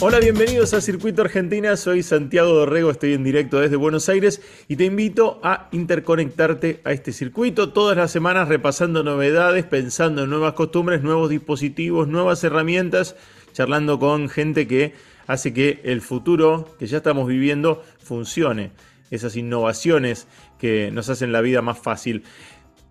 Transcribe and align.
Hola, 0.00 0.20
bienvenidos 0.20 0.74
a 0.74 0.80
Circuito 0.80 1.22
Argentina. 1.22 1.76
Soy 1.76 2.02
Santiago 2.02 2.50
Dorrego, 2.52 2.90
estoy 2.90 3.14
en 3.14 3.24
directo 3.24 3.60
desde 3.60 3.76
Buenos 3.76 4.08
Aires 4.08 4.40
y 4.68 4.76
te 4.76 4.84
invito 4.84 5.40
a 5.42 5.68
interconectarte 5.72 6.80
a 6.84 6.92
este 6.92 7.12
circuito 7.12 7.72
todas 7.72 7.96
las 7.96 8.10
semanas 8.10 8.48
repasando 8.48 9.02
novedades, 9.02 9.64
pensando 9.64 10.24
en 10.24 10.30
nuevas 10.30 10.54
costumbres, 10.54 11.02
nuevos 11.02 11.30
dispositivos, 11.30 12.08
nuevas 12.08 12.44
herramientas, 12.44 13.16
charlando 13.52 13.98
con 13.98 14.28
gente 14.28 14.66
que 14.66 14.94
hace 15.26 15.52
que 15.52 15.80
el 15.84 16.00
futuro 16.00 16.76
que 16.78 16.86
ya 16.86 16.98
estamos 16.98 17.26
viviendo 17.26 17.82
funcione. 17.98 18.70
Esas 19.10 19.36
innovaciones 19.36 20.26
que 20.58 20.90
nos 20.92 21.08
hacen 21.08 21.32
la 21.32 21.40
vida 21.40 21.62
más 21.62 21.78
fácil 21.78 22.24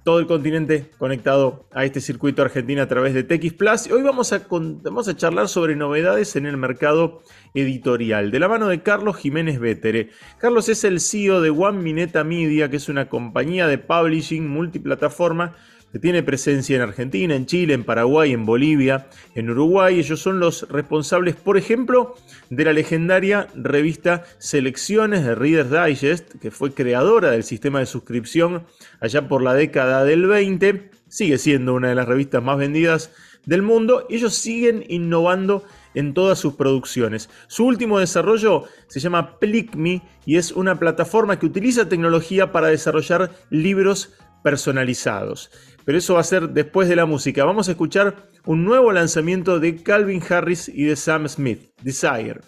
todo 0.04 0.20
el 0.20 0.28
continente 0.28 0.92
conectado 0.98 1.66
a 1.72 1.86
este 1.86 2.02
circuito 2.02 2.42
argentino 2.42 2.82
a 2.82 2.88
través 2.88 3.14
de 3.14 3.24
TX 3.24 3.54
Plus. 3.54 3.92
Hoy 3.92 4.02
vamos 4.02 4.34
a, 4.34 4.46
vamos 4.50 5.08
a 5.08 5.16
charlar 5.16 5.48
sobre 5.48 5.76
novedades 5.76 6.36
en 6.36 6.46
el 6.46 6.58
mercado 6.58 7.22
editorial, 7.54 8.30
de 8.30 8.40
la 8.40 8.50
mano 8.50 8.68
de 8.68 8.84
Carlos 8.84 9.16
Jiménez 9.16 9.60
Vétere. 9.60 10.10
Carlos 10.40 10.68
es 10.68 10.84
el 10.84 11.00
CEO 11.00 11.40
de 11.40 11.52
One 11.52 11.82
Mineta 11.82 12.24
Media, 12.26 12.70
que 12.70 12.78
es 12.78 12.90
una 12.90 13.08
compañía 13.08 13.68
de 13.68 13.78
publishing 13.78 14.48
multiplataforma 14.48 15.56
que 15.94 16.00
tiene 16.00 16.24
presencia 16.24 16.76
en 16.76 16.82
Argentina, 16.82 17.36
en 17.36 17.46
Chile, 17.46 17.76
en 17.76 17.84
Paraguay, 17.84 18.34
en 18.34 18.48
Bolivia, 18.48 19.10
en 19.36 19.52
Uruguay. 19.52 20.00
Ellos 20.00 20.20
son 20.20 20.40
los 20.40 20.68
responsables, 20.68 21.36
por 21.36 21.56
ejemplo, 21.56 22.16
de 22.50 22.66
la 22.66 22.74
legendaria 22.74 23.48
revista 23.54 24.24
Selecciones 24.40 25.24
de 25.24 25.36
Reader's 25.36 25.70
Digest, 25.70 26.40
que 26.42 26.50
fue 26.50 26.74
creadora 26.74 27.30
del 27.30 27.44
sistema 27.44 27.78
de 27.78 27.86
suscripción 27.86 28.66
allá 29.02 29.28
por 29.28 29.44
la 29.44 29.54
década 29.54 30.04
del 30.04 30.26
20. 30.26 30.90
Sigue 31.10 31.38
siendo 31.38 31.76
una 31.76 31.90
de 31.90 31.96
las 31.96 32.08
revistas 32.08 32.42
más 32.42 32.58
vendidas 32.58 33.12
del 33.46 33.62
mundo. 33.62 34.08
Ellos 34.10 34.34
siguen 34.34 34.84
innovando 34.90 35.64
en 35.94 36.16
todas 36.16 36.40
sus 36.40 36.56
producciones. 36.56 37.30
Su 37.46 37.68
último 37.68 38.00
desarrollo 38.00 38.64
se 38.88 39.00
llama 39.00 39.38
PlickMe 39.38 40.02
y 40.26 40.38
es 40.38 40.54
una 40.54 40.80
plataforma 40.80 41.38
que 41.38 41.46
utiliza 41.46 41.88
tecnología 41.88 42.52
para 42.52 42.70
desarrollar 42.70 43.30
libros 43.52 44.16
personalizados 44.44 45.52
pero 45.86 45.98
eso 45.98 46.16
va 46.16 46.22
a 46.22 46.24
ser 46.24 46.50
después 46.50 46.88
de 46.88 46.96
la 46.96 47.06
música. 47.06 47.46
Vamos 47.46 47.68
a 47.68 47.72
escuchar 47.72 48.30
un 48.46 48.64
nuevo 48.64 48.92
lanzamiento 48.92 49.60
de 49.60 49.82
Calvin 49.82 50.22
Harris 50.28 50.70
y 50.70 50.84
de 50.84 50.96
Sam 50.96 51.28
Smith, 51.28 51.72
Desire. 51.82 52.42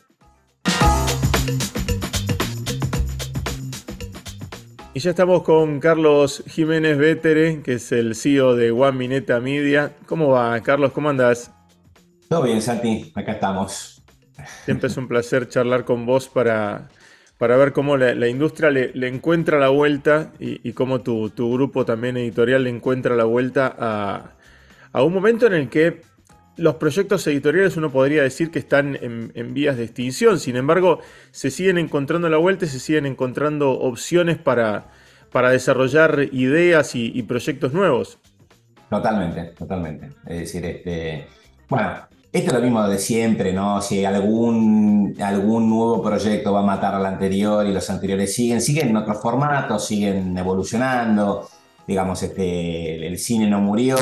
Y 4.93 4.99
ya 4.99 5.09
estamos 5.09 5.43
con 5.43 5.81
Carlos 5.81 6.41
Jiménez 6.47 6.97
Vétere, 6.97 7.61
que 7.61 7.73
es 7.73 7.91
el 7.91 8.15
CEO 8.15 8.55
de 8.55 8.71
One 8.71 8.97
Mineta 8.97 9.41
Media. 9.41 9.93
¿Cómo 10.05 10.29
va, 10.29 10.57
Carlos? 10.61 10.93
¿Cómo 10.93 11.09
andas? 11.09 11.51
Todo 12.29 12.43
bien, 12.43 12.61
Santi. 12.61 13.11
Acá 13.13 13.33
estamos. 13.33 14.01
Siempre 14.63 14.87
es 14.87 14.95
un 14.95 15.09
placer 15.09 15.49
charlar 15.49 15.83
con 15.83 16.05
vos 16.05 16.29
para 16.29 16.87
para 17.37 17.57
ver 17.57 17.73
cómo 17.73 17.97
la, 17.97 18.27
industria 18.27 18.69
le, 18.69 19.07
encuentra 19.07 19.59
la 19.59 19.69
vuelta 19.69 20.31
y, 20.39 20.71
cómo 20.73 21.01
tu, 21.01 21.29
grupo 21.35 21.85
también 21.85 22.17
editorial 22.17 22.63
le 22.63 22.69
encuentra 22.69 23.15
la 23.15 23.25
vuelta 23.25 23.75
a, 24.93 25.03
un 25.03 25.13
momento 25.13 25.45
en 25.45 25.53
el 25.53 25.69
que 25.69 26.01
los 26.55 26.75
proyectos 26.75 27.27
editoriales 27.27 27.75
uno 27.75 27.91
podría 27.91 28.23
decir 28.23 28.49
que 28.49 28.59
están 28.59 28.97
en, 29.01 29.53
vías 29.53 29.75
de 29.75 29.83
extinción, 29.83 30.39
sin 30.39 30.55
embargo 30.55 30.99
se 31.31 31.51
siguen 31.51 31.77
encontrando 31.77 32.29
la 32.29 32.37
vuelta 32.37 32.65
y 32.65 32.69
se 32.69 32.79
siguen 32.79 33.05
encontrando 33.05 33.71
opciones 33.71 34.37
para, 34.37 34.85
desarrollar 35.51 36.29
ideas 36.31 36.95
y, 36.95 37.11
y 37.13 37.23
proyectos 37.23 37.73
nuevos. 37.73 38.19
Totalmente, 38.89 39.43
totalmente. 39.57 40.11
Es 40.25 40.39
decir, 40.39 40.65
este, 40.65 41.27
bueno, 41.67 42.07
esto 42.35 42.51
es 42.51 42.53
lo 42.57 42.61
mismo 42.61 42.85
de 42.85 42.97
siempre, 42.97 43.53
¿no? 43.53 43.81
Si 43.81 44.03
algún, 44.03 45.15
algún 45.21 45.69
nuevo 45.69 46.03
proyecto 46.03 46.51
va 46.51 46.59
a 46.59 46.63
matar 46.63 46.93
al 46.93 47.05
anterior 47.05 47.65
y 47.65 47.71
los 47.71 47.89
anteriores 47.89 48.35
siguen, 48.35 48.61
siguen 48.61 48.89
en 48.89 48.97
otros 48.97 49.21
formatos, 49.21 49.87
siguen 49.87 50.37
evolucionando. 50.37 51.47
Digamos, 51.87 52.21
este, 52.23 53.07
el 53.07 53.17
cine 53.19 53.49
no 53.49 53.61
murió 53.61 53.95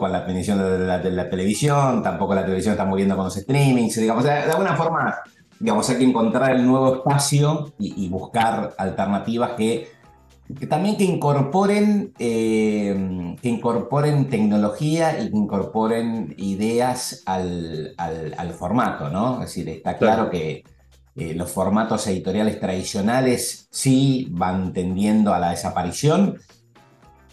con 0.00 0.10
la 0.10 0.18
aparición 0.18 0.58
de 0.58 1.12
la, 1.12 1.30
televisión, 1.30 2.02
tampoco 2.02 2.34
la 2.34 2.42
televisión 2.42 2.72
está 2.72 2.84
muriendo 2.84 3.14
con 3.14 3.26
los 3.26 3.34
streamings. 3.34 3.94
Digamos, 4.00 4.24
de, 4.24 4.32
alguna 4.32 4.74
forma, 4.74 5.14
digamos, 5.60 5.88
hay 5.88 5.98
que 5.98 6.04
encontrar 6.04 6.56
el 6.56 6.66
nuevo 6.66 6.96
espacio 6.96 7.72
y 7.78 8.08
buscar 8.08 8.74
alternativas 8.78 9.52
que 9.52 9.95
que 10.58 10.66
también 10.66 10.96
que 10.96 11.04
incorporen, 11.04 12.12
eh, 12.18 13.36
que 13.42 13.48
incorporen 13.48 14.28
tecnología 14.28 15.20
y 15.20 15.30
que 15.30 15.36
incorporen 15.36 16.34
ideas 16.38 17.22
al, 17.26 17.94
formato, 18.56 19.10
¿no? 19.10 19.42
Es 19.42 19.48
decir, 19.48 19.68
está 19.68 19.98
claro, 19.98 20.30
que 20.30 20.64
eh, 21.16 21.34
los 21.34 21.50
formatos 21.50 22.06
editoriales 22.06 22.60
tradicionales 22.60 23.66
sí 23.70 24.28
van 24.30 24.72
tendiendo 24.72 25.34
a 25.34 25.40
la 25.40 25.50
desaparición, 25.50 26.38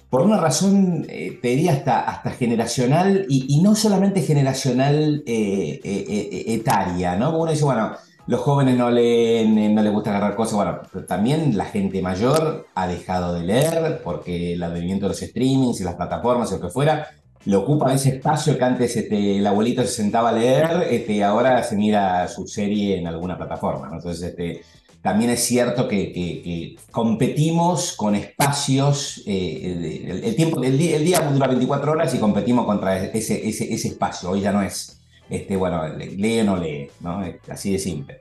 por 0.09 0.21
una 0.21 0.37
razón, 0.37 1.05
eh, 1.09 1.39
te 1.41 1.49
diría 1.49 1.73
hasta, 1.73 2.01
hasta 2.01 2.31
generacional, 2.31 3.25
y, 3.29 3.61
no 3.61 3.75
solamente 3.75 4.21
generacional 4.21 5.23
etaria, 5.25 7.15
¿no? 7.15 7.37
Uno 7.37 7.51
dice, 7.51 7.65
bueno, 7.65 7.93
los 8.25 8.39
jóvenes 8.39 8.77
no 8.77 8.89
leen, 8.89 9.57
eh, 9.57 9.69
no 9.69 9.81
les 9.81 9.91
gusta 9.91 10.11
agarrar 10.11 10.35
cosas. 10.35 10.55
Bueno, 10.55 10.79
también 11.07 11.57
la 11.57 11.65
gente 11.65 12.01
mayor 12.01 12.67
ha 12.73 12.87
dejado 12.87 13.33
de 13.33 13.43
leer 13.43 14.01
porque 14.03 14.53
el 14.53 14.63
advenimiento 14.63 15.05
de 15.05 15.09
los 15.09 15.19
streamings 15.19 15.81
y 15.81 15.83
las 15.83 15.95
plataformas 15.95 16.51
o 16.51 16.55
lo 16.55 16.61
que 16.61 16.69
fuera 16.69 17.07
le 17.45 17.57
ocupa 17.57 17.93
ese 17.93 18.15
espacio 18.15 18.57
que 18.57 18.63
antes 18.63 18.95
este, 18.95 19.37
el 19.37 19.45
abuelito 19.45 19.81
se 19.81 19.89
sentaba 19.89 20.29
a 20.29 20.31
leer, 20.31 20.87
este, 20.89 21.21
ahora 21.23 21.61
se 21.63 21.75
mira 21.75 22.25
su 22.29 22.47
serie 22.47 22.97
en 22.97 23.07
alguna 23.07 23.37
plataforma. 23.37 23.89
Entonces, 23.91 24.29
este, 24.29 24.61
también 25.01 25.31
es 25.31 25.43
cierto 25.43 25.85
que, 25.89 26.77
competimos 26.89 27.93
con 27.97 28.15
espacios, 28.15 29.21
eh, 29.25 30.21
el, 30.23 30.35
tiempo, 30.37 30.63
el 30.63 30.79
el, 30.79 31.03
día, 31.03 31.19
dura 31.19 31.47
24 31.47 31.91
horas 31.91 32.15
y 32.15 32.19
competimos 32.19 32.65
contra 32.65 33.03
ese, 33.03 33.45
ese, 33.45 33.73
ese 33.73 33.87
espacio. 33.89 34.29
Hoy 34.29 34.39
ya 34.39 34.53
no 34.53 34.61
es 34.61 35.02
este, 35.33 35.57
bueno, 35.57 35.87
lee 35.97 36.41
o 36.41 36.43
no 36.43 36.57
lee, 36.57 36.89
¿no? 36.99 37.23
Así 37.49 37.71
de 37.71 37.79
simple. 37.79 38.19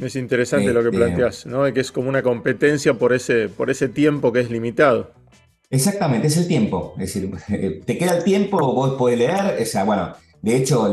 Es 0.00 0.16
interesante 0.16 0.72
lo 0.72 0.82
que 0.82 0.88
este, 0.88 0.98
planteas, 0.98 1.46
¿no? 1.46 1.72
Que 1.72 1.80
es 1.80 1.92
como 1.92 2.08
una 2.08 2.22
competencia 2.22 2.94
por 2.94 3.12
ese, 3.12 3.48
por 3.48 3.70
ese 3.70 3.88
tiempo 3.88 4.32
que 4.32 4.40
es 4.40 4.50
limitado. 4.50 5.12
Exactamente, 5.70 6.26
es 6.26 6.36
el 6.36 6.48
tiempo. 6.48 6.94
Es 6.98 7.14
decir, 7.14 7.82
te 7.86 7.96
queda 7.96 8.16
el 8.16 8.24
tiempo, 8.24 8.58
vos 8.74 8.94
podés 8.94 9.18
leer. 9.18 9.56
O 9.62 9.64
sea, 9.64 9.84
bueno, 9.84 10.14
de 10.42 10.56
hecho, 10.56 10.92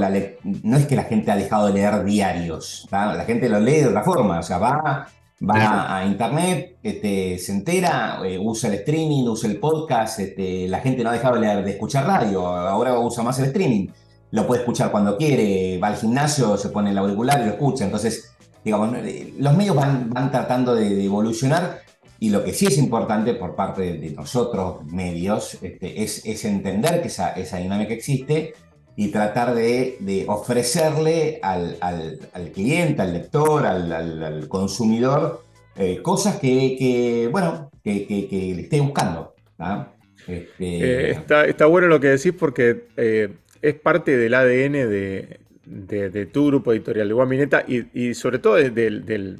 no 0.64 0.78
es 0.78 0.86
que 0.86 0.96
la 0.96 1.06
gente 1.06 1.32
ha 1.32 1.36
dejado 1.36 1.68
de 1.68 1.74
leer 1.74 2.04
diarios, 2.04 2.88
la 2.92 3.26
gente 3.26 3.50
lo 3.50 3.60
lee 3.60 3.80
de 3.80 3.88
otra 3.88 4.04
forma. 4.04 4.40
O 4.40 4.44
sea, 4.44 4.60
va, 4.60 5.08
va 5.42 5.98
a 5.98 6.06
internet, 6.06 6.78
este, 6.84 7.40
se 7.40 7.54
entera, 7.54 8.20
eh, 8.24 8.38
usa 8.38 8.70
el 8.70 8.76
streaming, 8.76 9.24
usa 9.24 9.50
el 9.50 9.58
podcast. 9.58 10.20
Este, 10.20 10.68
la 10.68 10.80
gente 10.80 11.04
no 11.04 11.10
ha 11.10 11.14
dejado 11.14 11.36
de, 11.36 11.42
leer, 11.42 11.66
de 11.66 11.72
escuchar 11.72 12.06
radio, 12.06 12.46
ahora 12.46 13.00
usa 13.00 13.24
más 13.24 13.40
el 13.40 13.46
streaming 13.46 13.88
lo 14.36 14.46
puede 14.46 14.62
escuchar 14.62 14.92
cuando 14.92 15.18
quiere, 15.18 15.80
va 15.82 15.88
al 15.88 15.96
gimnasio, 15.96 16.58
se 16.58 16.68
pone 16.68 16.92
el 16.92 16.98
auricular 16.98 17.40
y 17.40 17.46
lo 17.46 17.52
escucha. 17.52 17.86
Entonces, 17.86 18.36
digamos, 18.66 18.94
los 19.40 19.56
medios 19.56 19.76
van, 19.78 20.10
van 20.10 20.30
tratando 20.30 20.76
de, 20.76 21.06
evolucionar 21.06 21.80
y 22.20 22.30
lo 22.30 22.44
que 22.44 22.52
sí 22.52 22.66
es 22.66 22.78
importante 22.78 23.34
por 23.34 23.56
parte 23.56 23.94
de 23.94 24.10
nosotros, 24.12 24.84
medios, 24.88 25.58
este, 25.62 26.04
es, 26.04 26.26
es, 26.26 26.44
entender 26.44 27.02
que 27.02 27.08
esa, 27.08 27.32
esa, 27.32 27.58
dinámica 27.58 27.94
existe 27.94 28.54
y 28.98 29.08
tratar 29.08 29.56
de, 29.56 30.26
ofrecerle 30.28 31.40
al, 31.42 31.78
al, 31.80 32.52
cliente, 32.54 33.02
al 33.04 33.14
lector, 33.14 33.66
al, 33.66 34.48
consumidor, 34.50 35.44
eh, 35.78 36.02
cosas 36.02 36.40
que, 36.40 37.30
bueno, 37.32 37.70
que, 37.82 38.06
que, 38.06 38.54
le 38.54 38.64
esté 38.64 38.82
buscando. 38.82 39.34
Este, 40.28 40.48
eh, 40.60 41.12
está, 41.12 41.46
está, 41.46 41.68
bueno 41.68 41.88
lo 41.88 42.00
que 42.00 42.08
decís 42.08 42.34
porque 42.38 42.88
eh, 42.98 43.30
es 43.62 43.76
parte 43.76 44.18
del 44.18 44.34
ADN 44.34 44.74
de, 45.66 46.30
tu 46.32 46.48
grupo 46.48 46.74
editorial 46.74 47.08
de 47.08 47.14
Guamineta 47.14 47.66
y, 47.68 48.14
sobre 48.14 48.40
todo 48.40 48.56
del, 48.56 49.40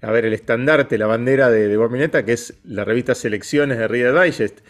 a 0.00 0.10
ver, 0.10 0.26
el 0.26 0.32
estandarte, 0.32 0.98
la 0.98 1.06
bandera 1.06 1.50
de, 1.50 1.68
de 1.68 1.76
Guamineta, 1.76 2.24
que 2.24 2.32
es 2.32 2.54
la 2.64 2.84
revista 2.84 3.14
Selecciones 3.14 3.78
de 3.78 3.88
Reader 3.88 4.22
Digest. 4.24 4.60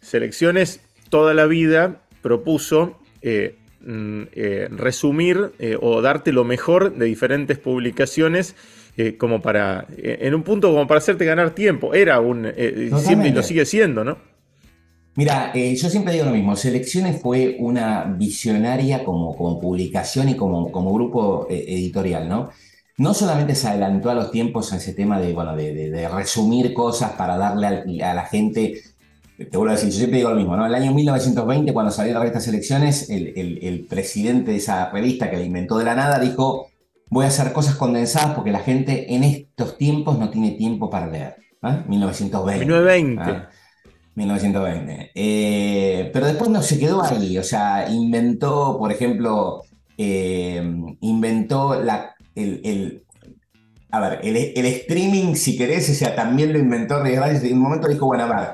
Selecciones 0.00 0.80
toda 1.08 1.34
la 1.34 1.46
vida 1.46 2.02
propuso 2.22 2.98
eh, 3.22 3.56
mm, 3.80 4.22
eh, 4.32 4.68
resumir 4.70 5.52
eh, 5.58 5.76
o 5.80 6.02
darte 6.02 6.32
lo 6.32 6.44
mejor 6.44 6.94
de 6.94 7.06
diferentes 7.06 7.58
publicaciones 7.58 8.54
como 9.18 9.42
para, 9.42 9.86
en 9.98 10.34
un 10.34 10.42
punto 10.42 10.70
como 10.70 10.86
para 10.86 10.96
hacerte 10.96 11.26
ganar 11.26 11.50
tiempo. 11.50 11.92
Era 11.92 12.18
un, 12.18 12.50
siempre 12.98 13.30
lo 13.30 13.42
sigue 13.42 13.66
siendo, 13.66 14.04
¿no? 14.04 14.16
Mira, 15.16 15.50
eh, 15.54 15.74
yo 15.74 15.88
siempre 15.88 16.12
digo 16.12 16.26
lo 16.26 16.32
mismo, 16.32 16.54
Selecciones 16.56 17.22
fue 17.22 17.56
una 17.58 18.04
visionaria 18.04 19.02
como, 19.02 19.34
como 19.34 19.58
publicación 19.58 20.28
y 20.28 20.36
como, 20.36 20.70
como 20.70 20.92
grupo 20.92 21.46
eh, 21.48 21.64
editorial, 21.68 22.28
¿no? 22.28 22.50
No 22.98 23.14
solamente 23.14 23.54
se 23.54 23.68
adelantó 23.68 24.10
a 24.10 24.14
los 24.14 24.30
tiempos 24.30 24.70
en 24.72 24.78
ese 24.78 24.92
tema 24.92 25.18
de, 25.18 25.32
bueno, 25.32 25.56
de, 25.56 26.08
resumir 26.14 26.74
cosas 26.74 27.12
para 27.12 27.38
darle 27.38 28.02
a, 28.02 28.14
la 28.14 28.26
gente, 28.26 28.82
te 29.38 29.56
vuelvo 29.56 29.70
a 29.72 29.76
decir, 29.76 29.88
yo 29.90 29.96
siempre 29.96 30.18
digo 30.18 30.30
lo 30.30 30.36
mismo, 30.36 30.54
¿no? 30.54 30.66
El 30.66 30.74
año 30.74 30.92
1920, 30.92 31.72
cuando 31.72 31.92
salió 31.92 32.12
la 32.12 32.20
revista 32.20 32.40
Selecciones, 32.40 33.08
el, 33.08 33.58
el, 33.62 33.86
presidente 33.86 34.50
de 34.50 34.58
esa 34.58 34.90
revista 34.90 35.30
que 35.30 35.38
la 35.38 35.44
inventó 35.44 35.78
de 35.78 35.84
la 35.86 35.94
nada 35.94 36.18
dijo, 36.18 36.68
voy 37.08 37.24
a 37.24 37.28
hacer 37.28 37.54
cosas 37.54 37.76
condensadas 37.76 38.34
porque 38.34 38.50
la 38.50 38.60
gente 38.60 39.14
en 39.14 39.24
estos 39.24 39.78
tiempos 39.78 40.18
no 40.18 40.28
tiene 40.28 40.52
tiempo 40.52 40.90
para 40.90 41.06
leer. 41.06 41.36
1920. 41.88 42.64
1920. 42.66 43.48
1920. 44.16 46.10
pero 46.12 46.26
después 46.26 46.50
no 46.50 46.62
se 46.62 46.78
quedó 46.78 47.02
ahí, 47.04 47.38
o 47.38 47.44
sea, 47.44 47.88
inventó, 47.88 48.76
por 48.78 48.90
ejemplo, 48.90 49.62
eh, 49.98 50.62
inventó 51.00 51.80
la, 51.82 52.14
el, 52.34 53.04
a 53.90 54.00
ver, 54.00 54.20
el, 54.22 54.66
streaming, 54.66 55.34
si 55.34 55.56
querés, 55.56 55.88
o 55.90 55.94
sea, 55.94 56.14
también 56.14 56.52
lo 56.52 56.58
inventó 56.58 57.02
Reyes 57.02 57.42
En 57.44 57.54
un 57.54 57.60
momento 57.60 57.88
dijo, 57.88 58.06
bueno, 58.06 58.24
a 58.24 58.36
ver, 58.40 58.48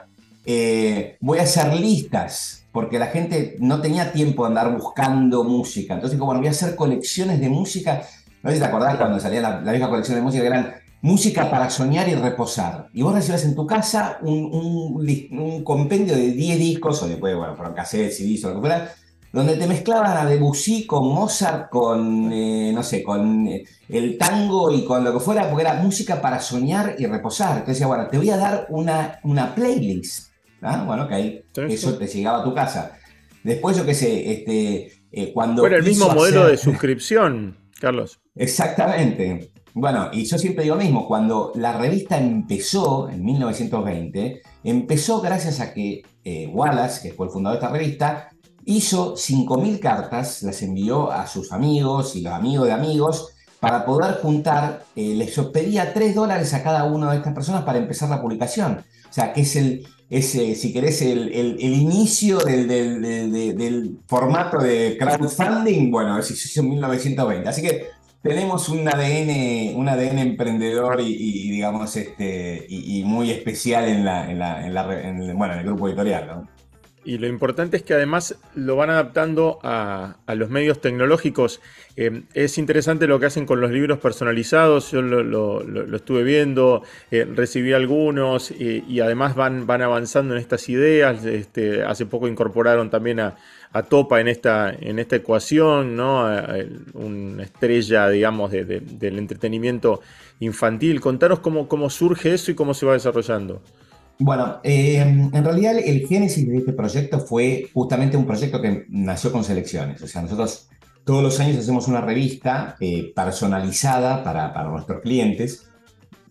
eh, 0.46 1.16
voy 1.20 1.38
a 1.38 1.42
hacer 1.42 1.74
listas, 1.74 2.66
porque 2.72 2.98
la 2.98 3.08
gente 3.08 3.56
no 3.58 3.80
tenía 3.80 4.12
tiempo 4.12 4.44
de 4.44 4.48
andar 4.48 4.76
buscando 4.76 5.44
música. 5.44 5.94
Entonces 5.94 6.16
dijo, 6.16 6.26
bueno, 6.26 6.40
voy 6.40 6.48
a 6.48 6.52
hacer 6.52 6.74
colecciones 6.74 7.40
de 7.40 7.48
música. 7.48 8.02
No 8.42 8.50
sé 8.50 8.56
si 8.56 8.62
te 8.62 8.68
acordás 8.68 8.96
cuando 8.96 9.20
salía 9.20 9.40
la, 9.40 9.60
la 9.60 9.72
vieja 9.72 9.88
colección 9.88 10.16
de 10.16 10.22
música 10.22 10.42
que 10.42 10.48
eran 10.48 10.74
música 11.02 11.50
para 11.50 11.68
soñar 11.68 12.08
y 12.08 12.14
reposar. 12.14 12.88
Y 12.94 13.02
vos 13.02 13.14
recibías 13.14 13.44
en 13.44 13.54
tu 13.54 13.66
casa 13.66 14.18
un, 14.22 14.96
un, 15.32 15.64
compendio 15.64 16.14
de 16.14 16.30
10 16.30 16.58
discos, 16.58 17.02
o 17.02 17.08
después, 17.08 17.36
bueno, 17.36 17.54
fueron 17.56 17.74
cassettes, 17.74 18.16
CDs 18.16 18.44
o 18.44 18.48
lo 18.48 18.54
que 18.54 18.60
fuera, 18.60 18.94
donde 19.32 19.56
te 19.56 19.66
mezclaban 19.66 20.16
a 20.16 20.28
Debussy 20.28 20.86
con 20.86 21.08
Mozart, 21.08 21.70
con, 21.70 22.32
eh, 22.32 22.70
no 22.72 22.82
sé, 22.82 23.02
con 23.02 23.48
eh, 23.48 23.64
el 23.88 24.16
tango 24.16 24.70
y 24.70 24.84
con 24.84 25.02
lo 25.02 25.12
que 25.12 25.20
fuera, 25.20 25.48
porque 25.48 25.62
era 25.62 25.74
música 25.74 26.20
para 26.20 26.38
soñar 26.38 26.94
y 26.98 27.06
reposar. 27.06 27.50
Entonces 27.50 27.74
decía, 27.74 27.86
bueno, 27.88 28.06
te 28.08 28.18
voy 28.18 28.30
a 28.30 28.36
dar 28.36 28.66
una, 28.70 29.18
una 29.24 29.54
playlist. 29.54 30.30
¿Ah? 30.60 30.84
Bueno, 30.86 31.04
ok, 31.04 31.12
eso 31.68 31.98
te 31.98 32.06
llegaba 32.06 32.40
a 32.40 32.44
tu 32.44 32.54
casa. 32.54 32.92
Después, 33.42 33.76
yo 33.76 33.84
qué 33.84 33.94
sé, 33.94 34.32
este, 34.32 34.92
eh, 35.10 35.32
cuando... 35.32 35.66
Era 35.66 35.78
el 35.78 35.82
mismo 35.82 36.08
modelo 36.10 36.46
de 36.46 36.56
suscripción, 36.56 37.56
Carlos. 37.80 38.20
Exactamente. 38.36 39.51
Bueno, 39.74 40.10
y 40.12 40.24
yo 40.24 40.38
siempre 40.38 40.64
digo 40.64 40.76
lo 40.76 40.82
mismo, 40.82 41.06
cuando 41.06 41.52
la 41.54 41.72
revista 41.78 42.18
empezó 42.18 43.08
en 43.08 43.24
1920, 43.24 44.42
empezó 44.64 45.20
gracias 45.20 45.60
a 45.60 45.72
que 45.72 46.02
Wallace, 46.52 47.08
que 47.08 47.14
fue 47.14 47.26
el 47.26 47.32
fundador 47.32 47.58
de 47.58 47.64
esta 47.64 47.76
revista, 47.76 48.28
hizo 48.64 49.14
5.000 49.14 49.78
cartas, 49.80 50.42
las 50.42 50.62
envió 50.62 51.10
a 51.10 51.26
sus 51.26 51.52
amigos 51.52 52.16
y 52.16 52.22
los 52.22 52.32
amigos 52.32 52.66
de 52.66 52.72
amigos 52.72 53.32
para 53.60 53.84
poder 53.84 54.18
juntar, 54.20 54.84
eh, 54.96 55.14
les 55.14 55.38
pedía 55.52 55.94
3 55.94 56.14
dólares 56.16 56.52
a 56.52 56.62
cada 56.64 56.84
una 56.84 57.12
de 57.12 57.18
estas 57.18 57.32
personas 57.32 57.62
para 57.62 57.78
empezar 57.78 58.08
la 58.08 58.20
publicación. 58.20 58.84
O 59.08 59.12
sea, 59.12 59.32
que 59.32 59.42
es 59.42 59.54
el, 59.54 59.86
ese, 60.10 60.56
si 60.56 60.72
querés, 60.72 61.00
el, 61.02 61.56
inicio 61.60 62.38
del, 62.38 63.98
formato 64.06 64.58
de 64.58 64.96
crowdfunding, 64.98 65.92
bueno, 65.92 66.18
eso 66.18 66.32
hizo 66.32 66.60
en 66.60 66.70
1920. 66.70 67.48
Así 67.48 67.62
que 67.62 67.86
tenemos 68.22 68.68
un 68.68 68.88
ADN, 68.88 69.74
un 69.76 69.88
ADN 69.88 70.18
emprendedor 70.18 71.00
y, 71.00 71.50
digamos, 71.50 71.96
este, 71.96 72.64
y, 72.68 73.02
muy 73.04 73.30
especial 73.30 73.88
en, 73.88 74.04
la, 74.04 74.30
en, 74.30 74.38
la, 74.38 74.66
en, 74.66 74.74
la, 74.74 75.04
en 75.04 75.58
el 75.58 75.64
grupo 75.64 75.88
editorial, 75.88 76.26
¿no? 76.26 76.48
Y 77.04 77.18
lo 77.18 77.26
importante 77.26 77.76
es 77.76 77.82
que 77.82 77.94
además 77.94 78.36
lo 78.54 78.76
van 78.76 78.90
adaptando 78.90 79.58
a, 79.64 80.14
los 80.36 80.50
medios 80.50 80.80
tecnológicos. 80.80 81.60
Eh, 81.96 82.22
es 82.32 82.58
interesante 82.58 83.08
lo 83.08 83.18
que 83.18 83.26
hacen 83.26 83.44
con 83.44 83.60
los 83.60 83.72
libros 83.72 83.98
personalizados, 83.98 84.92
yo 84.92 85.02
lo, 85.02 85.96
estuve 85.96 86.22
viendo, 86.22 86.84
eh, 87.10 87.24
recibí 87.24 87.72
algunos 87.72 88.52
y 88.52 89.00
además 89.00 89.34
van, 89.34 89.66
van 89.66 89.82
avanzando 89.82 90.34
en 90.34 90.40
estas 90.40 90.68
ideas. 90.68 91.24
Este, 91.24 91.82
hace 91.82 92.06
poco 92.06 92.28
incorporaron 92.28 92.88
también 92.88 93.18
a, 93.18 93.34
Topa 93.82 94.20
en 94.20 94.28
esta, 94.28 94.70
en 94.70 94.98
esta 94.98 95.16
ecuación, 95.16 95.96
¿no? 95.96 96.26
una 96.92 97.42
estrella, 97.42 98.08
digamos, 98.10 98.50
del 98.50 99.18
entretenimiento 99.18 100.00
infantil. 100.40 101.00
Contanos 101.00 101.38
cómo, 101.38 101.68
cómo 101.68 101.88
surge 101.88 102.34
eso 102.34 102.50
y 102.50 102.54
cómo 102.54 102.74
se 102.74 102.84
va 102.84 102.92
desarrollando. 102.92 103.62
Bueno, 104.18 104.60
eh, 104.62 104.98
en 104.98 105.44
realidad 105.44 105.78
el 105.78 106.06
génesis 106.06 106.46
de 106.46 106.58
este 106.58 106.72
proyecto 106.72 107.18
fue 107.18 107.70
justamente 107.72 108.16
un 108.16 108.26
proyecto 108.26 108.60
que 108.60 108.84
nació 108.90 109.32
con 109.32 109.42
selecciones. 109.42 110.02
O 110.02 110.06
sea, 110.06 110.22
nosotros 110.22 110.68
todos 111.04 111.22
los 111.22 111.40
años 111.40 111.58
hacemos 111.58 111.88
una 111.88 112.00
revista 112.00 112.76
eh, 112.78 113.12
personalizada 113.14 114.22
para, 114.22 114.52
para, 114.52 114.68
nuestros 114.68 115.00
clientes. 115.00 115.68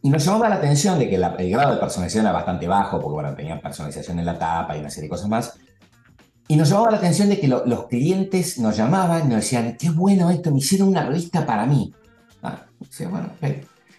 Y 0.02 0.10
nos 0.10 0.26
llamaba 0.26 0.50
la 0.50 0.56
atención 0.56 0.98
de 0.98 1.10
que 1.10 1.16
el 1.16 1.52
grado 1.52 1.74
de 1.74 1.80
personalización 1.80 2.26
era 2.26 2.34
bastante 2.34 2.68
bajo, 2.68 3.00
porque 3.00 3.14
bueno, 3.14 3.36
tenían 3.36 3.62
personalización 3.62 4.20
en 4.20 4.26
la 4.26 4.40
tapa 4.40 4.76
y 4.76 4.80
una 4.80 4.90
serie 4.90 5.08
de 5.08 5.10
cosas 5.10 5.28
más. 5.28 5.60
Y 6.52 6.58
nos 6.58 6.68
llamaba 6.68 6.92
la 6.92 6.98
atención 6.98 7.30
de 7.30 7.40
que 7.40 7.48
los 7.48 7.88
clientes 7.88 8.60
nos 8.60 8.76
llamaban 8.76 9.22
y 9.22 9.30
nos 9.30 9.38
decían, 9.38 9.78
qué 9.80 9.90
bueno 9.90 10.30
esto, 10.30 10.52
me 10.52 10.58
hicieron 10.58 10.90
una 10.90 11.06
revista 11.06 11.46
para 11.46 11.66
mí. 11.66 11.94
Ah, 12.44 12.66
decía, 12.78 13.08
bueno, 13.08 13.30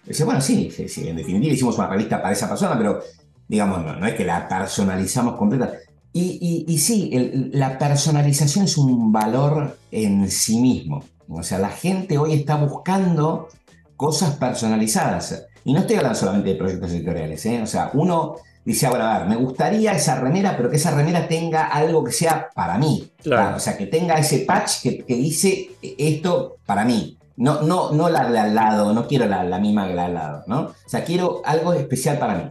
decía, 0.05 0.27
bueno 0.27 0.43
sí, 0.43 0.71
sí, 0.71 1.09
en 1.09 1.17
definitiva 1.17 1.55
hicimos 1.55 1.79
una 1.79 1.89
revista 1.89 2.21
para 2.21 2.35
esa 2.35 2.51
persona, 2.51 2.77
pero 2.77 3.01
digamos, 3.49 3.83
no, 3.83 4.07
es 4.07 4.15
que 4.15 4.27
la 4.27 4.47
personalizamos 4.47 5.37
completa. 5.37 5.73
Y, 6.13 6.67
y, 6.69 6.77
sí, 6.77 7.11
la 7.55 7.79
personalización 7.79 8.67
es 8.67 8.77
un 8.77 9.11
valor 9.11 9.79
en 9.91 10.31
sí 10.31 10.61
mismo. 10.61 11.03
O 11.31 11.43
sea, 11.43 11.59
la 11.59 11.71
gente 11.71 12.19
hoy 12.19 12.35
está 12.35 12.57
buscando 12.57 13.49
cosas 13.97 14.37
personalizadas. 14.37 15.47
Y 15.65 15.73
no 15.73 15.81
estoy 15.81 15.97
hablando 15.97 16.19
solamente 16.19 16.51
de 16.51 16.57
proyectos 16.57 16.91
editoriales. 16.91 17.47
¿eh? 17.47 17.63
O 17.63 17.67
sea, 17.67 17.93
uno 17.95 18.37
dice, 18.65 18.89
bueno, 18.89 19.05
a 19.05 19.19
ver, 19.19 19.29
me 19.29 19.37
gustaría 19.37 19.93
esa 19.93 20.21
remera, 20.21 20.57
pero 20.57 20.71
que 20.71 20.77
esa 20.77 20.91
remera 20.91 21.27
tenga 21.27 21.67
algo 21.67 22.05
que 22.05 22.13
sea 22.13 22.49
para 22.55 22.79
mí. 22.79 23.11
Claro. 23.23 23.57
O 23.57 23.61
sea, 23.61 23.77
que 23.77 23.87
tenga 23.87 24.15
ese 24.19 24.41
patch 24.41 24.83
que, 24.83 25.05
que, 25.05 25.15
dice 25.15 25.71
esto 25.83 26.57
para 26.67 26.85
mí. 26.85 27.19
No, 27.37 27.63
no, 27.63 27.93
no 27.93 28.09
la 28.09 28.31
de 28.31 28.39
al 28.39 28.55
lado, 28.55 28.93
no 28.93 29.07
quiero 29.07 29.27
la, 29.27 29.43
la 29.43 29.59
misma 29.59 29.89
que 29.89 29.95
la 29.95 30.03
de 30.03 30.09
al 30.09 30.15
lado, 30.15 30.45
¿no? 30.47 30.61
O 30.61 30.89
sea, 30.89 31.03
quiero 31.03 31.43
algo 31.45 31.73
especial 31.73 32.19
para 32.19 32.35
mí. 32.35 32.51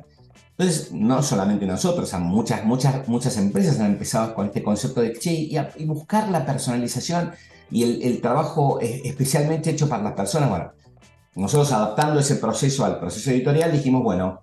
Entonces, 0.57 0.91
no 0.91 1.23
solamente 1.23 1.65
nosotros, 1.65 2.13
muchas, 2.19 2.63
muchas, 2.65 3.07
muchas 3.07 3.35
empresas 3.37 3.79
han 3.79 3.87
empezado 3.87 4.35
con 4.35 4.45
este 4.45 4.61
concepto 4.61 5.01
de 5.01 5.13
che, 5.13 5.31
y, 5.31 5.85
buscar 5.85 6.29
la 6.29 6.45
personalización 6.45 7.31
y 7.71 8.05
el, 8.05 8.21
trabajo 8.21 8.79
especialmente 8.79 9.71
hecho 9.71 9.89
para 9.89 10.03
las 10.03 10.13
personas. 10.13 10.49
Bueno, 10.49 10.71
nosotros 11.33 11.71
adaptando 11.71 12.19
ese 12.19 12.35
proceso 12.35 12.85
al 12.85 12.99
proceso 12.99 13.31
editorial 13.31 13.71
dijimos, 13.71 14.03
bueno, 14.03 14.41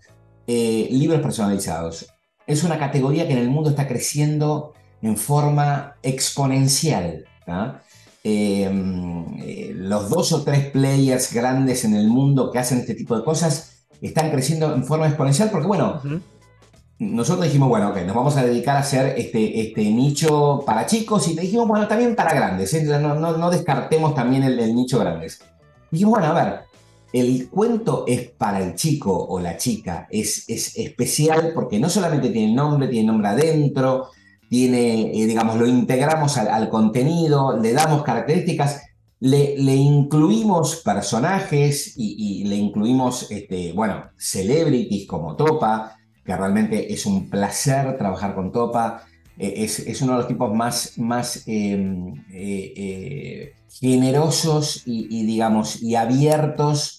eh, 0.49 0.89
libros 0.91 1.21
personalizados. 1.21 2.07
Es 2.47 2.65
una 2.65 2.79
categoría 2.79 3.27
que 3.27 3.35
en 3.35 3.41
el 3.41 3.51
mundo 3.51 3.69
está 3.69 3.87
creciendo 3.87 4.73
en 5.03 5.19
forma 5.19 5.97
exponencial. 6.03 7.27
Em, 8.25 9.27
eh, 9.43 9.73
los 9.75 10.09
dos 10.09 10.33
o 10.33 10.43
tres 10.43 10.71
players 10.71 11.33
grandes 11.35 11.85
en 11.85 11.95
el 11.95 12.09
mundo 12.09 12.51
que 12.51 12.59
hacen 12.59 12.79
este 12.79 12.95
tipo 12.95 13.17
de 13.17 13.25
cosas 13.25 13.85
están 14.01 14.31
creciendo 14.31 14.75
en 14.75 14.85
forma 14.85 15.07
exponencial 15.07 15.51
porque, 15.51 15.67
bueno, 15.67 16.01
nosotros 16.99 17.45
dijimos, 17.45 17.69
bueno, 17.69 17.91
ok, 17.91 17.99
nos 18.07 18.17
vamos 18.17 18.37
a 18.37 18.45
dedicar 18.45 18.77
a 18.77 18.81
hacer 18.81 19.19
este, 19.19 19.61
este 19.61 19.83
nicho 19.91 20.63
para 20.67 20.87
chicos 20.87 21.29
y 21.29 21.37
dijimos, 21.37 21.69
bueno, 21.69 21.87
también 21.87 22.17
para 22.17 22.33
grandes, 22.33 22.73
¿eh? 22.75 22.83
no, 22.85 23.15
no, 23.15 23.51
descartemos 23.51 24.15
también 24.15 24.45
el, 24.45 24.75
nicho 24.75 24.99
grandes. 24.99 25.41
Dijimos, 25.91 26.19
bueno, 26.19 26.35
a 26.35 26.45
ver, 26.45 26.61
el 27.13 27.49
cuento 27.49 28.05
es 28.07 28.29
para 28.31 28.61
el 28.61 28.75
chico 28.75 29.13
o 29.13 29.41
la 29.41 29.57
chica, 29.57 30.07
es, 30.11 30.45
es 30.49 30.77
especial 30.77 31.53
porque 31.55 31.79
no 31.79 31.89
solamente 31.89 32.31
tiene 32.31 32.55
nombre, 32.55 32.89
tiene 32.89 33.07
nombre 33.07 33.29
adentro, 33.29 34.09
tiene, 34.49 35.13
eh, 35.13 35.27
digamos, 35.27 35.57
lo 35.57 35.67
integramos 35.67 36.37
al, 36.37 36.49
al, 36.49 36.69
contenido, 36.69 37.59
le 37.59 37.73
damos 37.73 38.03
características 38.03 38.83
le, 39.21 39.75
incluimos 39.75 40.77
personajes 40.77 41.95
y, 41.97 42.45
le 42.45 42.57
incluimos, 42.57 43.31
este, 43.31 43.73
bueno, 43.73 44.05
celebrities 44.17 45.07
como 45.07 45.35
Topa, 45.37 45.97
que 46.25 46.37
realmente 46.37 46.93
es 46.93 47.07
un 47.07 47.29
placer 47.29 47.97
trabajar 47.99 48.35
con 48.35 48.53
Topa. 48.53 49.05
E, 49.37 49.65
es, 49.65 50.03
uno 50.03 50.13
de 50.13 50.19
los 50.19 50.29
tipos 50.29 50.55
más, 50.55 50.99
más 50.99 51.43
em, 51.47 52.15
eh, 52.33 52.73
eh, 52.77 53.53
generosos 53.81 54.83
y, 54.87 55.25
digamos, 55.25 55.83
y 55.83 55.95
abiertos 55.97 56.98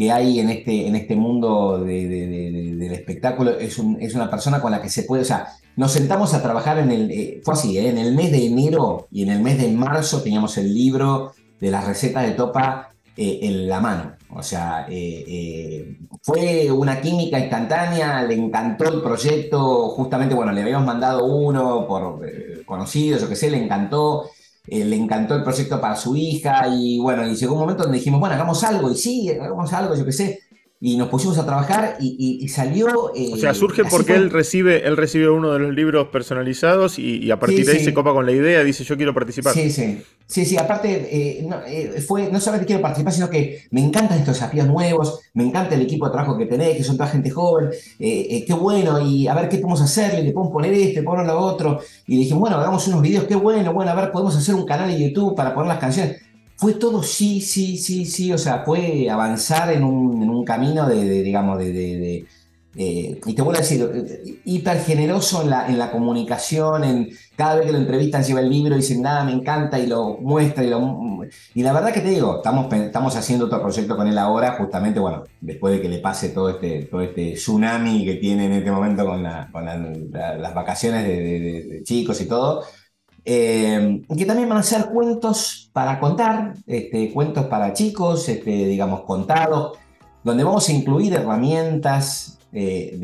que 0.00 0.10
hay 0.10 0.40
en 0.40 0.48
este, 0.48 0.86
en 0.86 0.96
este 0.96 1.14
mundo 1.14 1.78
del 1.84 2.90
espectáculo. 2.90 3.50
Es, 3.58 3.78
una 3.78 4.30
persona 4.30 4.58
con 4.58 4.70
la 4.70 4.80
que 4.80 4.88
se 4.88 5.02
puede, 5.02 5.20
o 5.20 5.26
sea, 5.26 5.48
nos 5.76 5.92
sentamos 5.92 6.32
a 6.32 6.42
trabajar 6.42 6.78
en 6.78 6.90
el, 6.90 7.10
eh, 7.10 7.42
fue 7.44 7.52
así, 7.52 7.76
en 7.76 7.98
el 7.98 8.14
mes 8.14 8.32
de 8.32 8.46
enero 8.46 9.08
y 9.10 9.24
en 9.24 9.28
el 9.28 9.42
mes 9.42 9.60
de 9.60 9.70
marzo 9.70 10.22
teníamos 10.22 10.56
el 10.56 10.72
libro 10.72 11.32
de 11.60 11.70
las 11.70 11.86
recetas 11.86 12.24
de 12.24 12.30
Topa 12.30 12.88
eh, 13.14 13.40
en 13.42 13.68
la 13.68 13.78
mano. 13.80 14.16
O 14.30 14.42
sea, 14.42 14.86
eh, 14.88 15.22
eh, 15.28 15.98
fue 16.22 16.70
una 16.70 17.02
química 17.02 17.38
instantánea, 17.38 18.22
le 18.22 18.36
encantó 18.36 18.84
el 18.88 19.02
proyecto, 19.02 19.90
justamente, 19.90 20.34
bueno, 20.34 20.52
le 20.52 20.62
habíamos 20.62 20.86
mandado 20.86 21.26
uno 21.26 21.86
por 21.86 22.22
conocidos, 22.64 23.22
o 23.24 23.28
que 23.28 23.36
sé, 23.36 23.50
le 23.50 23.62
encantó, 23.62 24.30
le 24.70 24.96
encantó 24.96 25.34
el 25.34 25.42
proyecto 25.42 25.80
para 25.80 25.96
su 25.96 26.16
hija 26.16 26.68
y 26.68 26.98
bueno, 26.98 27.26
y 27.26 27.34
llegó 27.34 27.54
un 27.54 27.60
momento 27.60 27.82
donde 27.82 27.98
dijimos, 27.98 28.20
bueno, 28.20 28.34
hagamos 28.34 28.62
algo, 28.64 28.90
y 28.90 28.96
sí, 28.96 29.30
hagamos 29.30 29.72
algo, 29.72 29.94
yo 29.94 30.04
qué 30.04 30.12
sé. 30.12 30.40
Y 30.82 30.96
nos 30.96 31.08
pusimos 31.08 31.36
a 31.36 31.44
trabajar 31.44 31.98
y, 32.00 32.48
salió... 32.48 33.12
Eh, 33.14 33.30
o 33.34 33.36
sea, 33.36 33.52
surge 33.52 33.84
porque 33.84 34.14
él 34.14 34.30
recibe 34.30 34.86
él 34.86 34.96
recibe 34.96 35.28
uno 35.28 35.52
de 35.52 35.58
los 35.58 35.74
libros 35.74 36.08
personalizados 36.08 36.98
y, 36.98 37.30
a 37.30 37.38
partir 37.38 37.66
de 37.66 37.72
ahí 37.72 37.84
se 37.84 37.92
copa 37.92 38.14
con 38.14 38.24
la 38.24 38.32
idea, 38.32 38.64
dice 38.64 38.82
yo 38.82 38.96
quiero 38.96 39.12
participar. 39.12 39.52
Sí, 39.52 39.70
sí. 39.70 40.02
Sí, 40.26 40.46
sí, 40.46 40.56
aparte 40.56 41.08
eh, 41.10 41.44
no, 41.46 41.60
eh, 41.66 42.00
fue, 42.06 42.30
no 42.30 42.40
solamente 42.40 42.66
quiero 42.66 42.80
participar, 42.80 43.12
sino 43.12 43.28
que 43.28 43.64
me 43.72 43.84
encantan 43.84 44.20
estos 44.20 44.34
desafíos 44.34 44.66
nuevos, 44.66 45.20
me 45.34 45.44
encanta 45.44 45.74
el 45.74 45.82
equipo 45.82 46.06
de 46.06 46.12
trabajo 46.12 46.38
que 46.38 46.46
tenés, 46.46 46.76
que 46.76 46.84
son 46.84 46.96
toda 46.96 47.08
gente 47.10 47.30
joven, 47.30 47.70
qué 47.98 48.56
bueno, 48.58 49.00
y 49.00 49.26
a 49.26 49.34
ver 49.34 49.48
qué 49.48 49.58
podemos 49.58 49.82
hacer, 49.82 50.14
le 50.14 50.32
podemos 50.32 50.52
poner 50.52 50.72
este, 50.72 51.02
poner 51.02 51.26
lo 51.26 51.38
otro. 51.38 51.80
Y 52.06 52.16
dije, 52.16 52.32
bueno, 52.32 52.56
hagamos 52.56 52.86
unos 52.88 53.02
videos, 53.02 53.24
qué 53.24 53.34
bueno, 53.34 53.74
bueno, 53.74 53.90
a 53.90 53.94
ver, 53.94 54.12
podemos 54.12 54.36
hacer 54.36 54.54
un 54.54 54.64
canal 54.64 54.88
de 54.88 55.00
YouTube 55.00 55.34
para 55.34 55.52
poner 55.52 55.68
las 55.68 55.78
canciones 55.78 56.29
fue 56.60 56.74
todo 56.74 57.02
sí, 57.02 57.40
sí, 57.40 57.78
sí, 57.78 58.04
sí, 58.04 58.30
o 58.34 58.36
sea, 58.36 58.64
fue 58.66 59.08
avanzar 59.08 59.72
en 59.72 59.82
un, 59.82 60.44
camino 60.44 60.86
de, 60.86 61.22
digamos, 61.22 61.58
de, 61.58 62.26
y 62.74 63.34
te 63.34 63.40
vuelvo 63.40 63.58
a 63.58 63.62
decir, 63.62 64.42
hiper 64.44 64.80
generoso 64.80 65.42
en 65.42 65.48
la, 65.48 65.68
en 65.68 65.78
la 65.78 65.90
comunicación, 65.90 66.84
en 66.84 67.08
cada 67.34 67.54
vez 67.54 67.64
que 67.64 67.72
lo 67.72 67.78
entrevistan 67.78 68.22
lleva 68.22 68.40
el 68.40 68.50
libro 68.50 68.74
y 68.74 68.80
dicen, 68.80 69.00
nada, 69.00 69.24
me 69.24 69.32
encanta 69.32 69.78
y 69.78 69.86
lo 69.86 70.18
muestra 70.18 70.62
y 70.62 70.68
lo... 70.68 71.20
Y 71.54 71.62
la 71.62 71.72
verdad 71.72 71.94
que 71.94 72.02
te 72.02 72.10
digo, 72.10 72.36
estamos, 72.36 72.70
estamos 72.74 73.16
haciendo 73.16 73.46
otro 73.46 73.62
proyecto 73.62 73.96
con 73.96 74.06
él 74.06 74.18
ahora, 74.18 74.56
justamente, 74.58 75.00
bueno, 75.00 75.24
después 75.40 75.72
de 75.72 75.80
que 75.80 75.88
le 75.88 76.00
pase 76.00 76.28
todo 76.28 76.50
este, 76.50 76.82
todo 76.90 77.00
este 77.00 77.32
tsunami 77.32 78.04
que 78.04 78.16
tiene 78.16 78.44
en 78.44 78.52
este 78.52 78.70
momento 78.70 79.06
con, 79.06 79.22
las 79.22 80.54
vacaciones 80.54 81.04
de 81.04 81.80
chicos 81.84 82.20
y 82.20 82.26
todo, 82.26 82.64
eh, 83.24 84.02
que 84.16 84.24
también 84.24 84.48
van 84.48 84.58
a 84.58 84.62
ser 84.62 84.86
cuentos 84.86 85.70
para 85.72 86.00
contar, 86.00 86.54
este, 86.66 87.12
cuentos 87.12 87.46
para 87.46 87.72
chicos, 87.72 88.28
este, 88.28 88.50
digamos, 88.66 89.02
contados, 89.02 89.78
donde 90.24 90.44
vamos 90.44 90.68
a 90.68 90.72
incluir 90.72 91.14
herramientas 91.14 92.38
eh, 92.52 92.96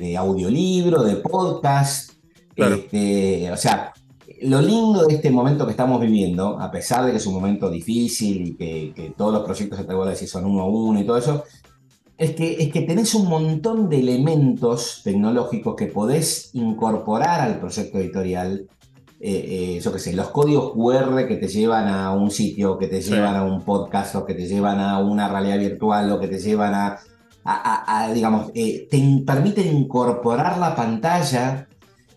de, 0.00 0.16
audiolibro, 0.16 1.02
de 1.02 1.16
podcast. 1.16 2.12
Este, 2.56 3.50
o 3.50 3.56
sea, 3.56 3.92
lo 4.42 4.60
lindo 4.60 5.06
de 5.06 5.14
este 5.14 5.30
momento 5.30 5.64
que 5.64 5.72
estamos 5.72 6.00
viviendo, 6.00 6.60
a 6.60 6.70
pesar 6.70 7.04
de 7.04 7.12
que 7.12 7.16
es 7.18 7.26
un 7.26 7.34
momento 7.34 7.70
difícil 7.70 8.48
y 8.48 8.54
que, 8.54 9.14
todos 9.16 9.32
los 9.32 9.42
proyectos, 9.42 9.86
te 9.86 9.94
voy 9.94 10.06
a 10.06 10.10
decir, 10.10 10.28
son 10.28 10.44
uno 10.46 10.62
a 10.62 10.66
uno 10.66 11.00
y 11.00 11.04
todo 11.04 11.16
eso, 11.16 11.44
es 12.16 12.34
que, 12.34 12.62
es 12.62 12.72
que 12.72 12.82
tenés 12.82 13.14
un 13.14 13.28
montón 13.28 13.88
de 13.88 13.98
elementos 13.98 15.00
tecnológicos 15.02 15.74
que 15.74 15.86
podés 15.86 16.50
incorporar 16.54 17.40
al 17.40 17.58
proyecto 17.58 17.98
editorial 17.98 18.68
eh, 19.26 19.76
eh, 19.76 19.80
yo 19.80 19.90
qué 19.90 19.98
sé, 19.98 20.12
los 20.12 20.28
códigos 20.28 20.74
QR 20.74 21.26
que 21.26 21.36
te 21.36 21.48
llevan 21.48 21.88
a 21.88 22.12
un 22.12 22.30
sitio, 22.30 22.76
que 22.76 22.88
te 22.88 23.00
llevan 23.00 23.34
a 23.34 23.42
un 23.42 23.62
podcast, 23.62 24.16
o 24.16 24.26
que 24.26 24.34
te 24.34 24.46
llevan 24.46 24.78
a 24.80 24.98
una 24.98 25.28
realidad 25.28 25.58
virtual, 25.58 26.12
o 26.12 26.20
que 26.20 26.28
te 26.28 26.38
llevan 26.38 26.74
a, 26.74 28.10
digamos, 28.12 28.50
eh, 28.54 28.86
te 28.90 29.02
permiten 29.24 29.74
incorporar 29.74 30.58
la 30.58 30.76
pantalla 30.76 31.66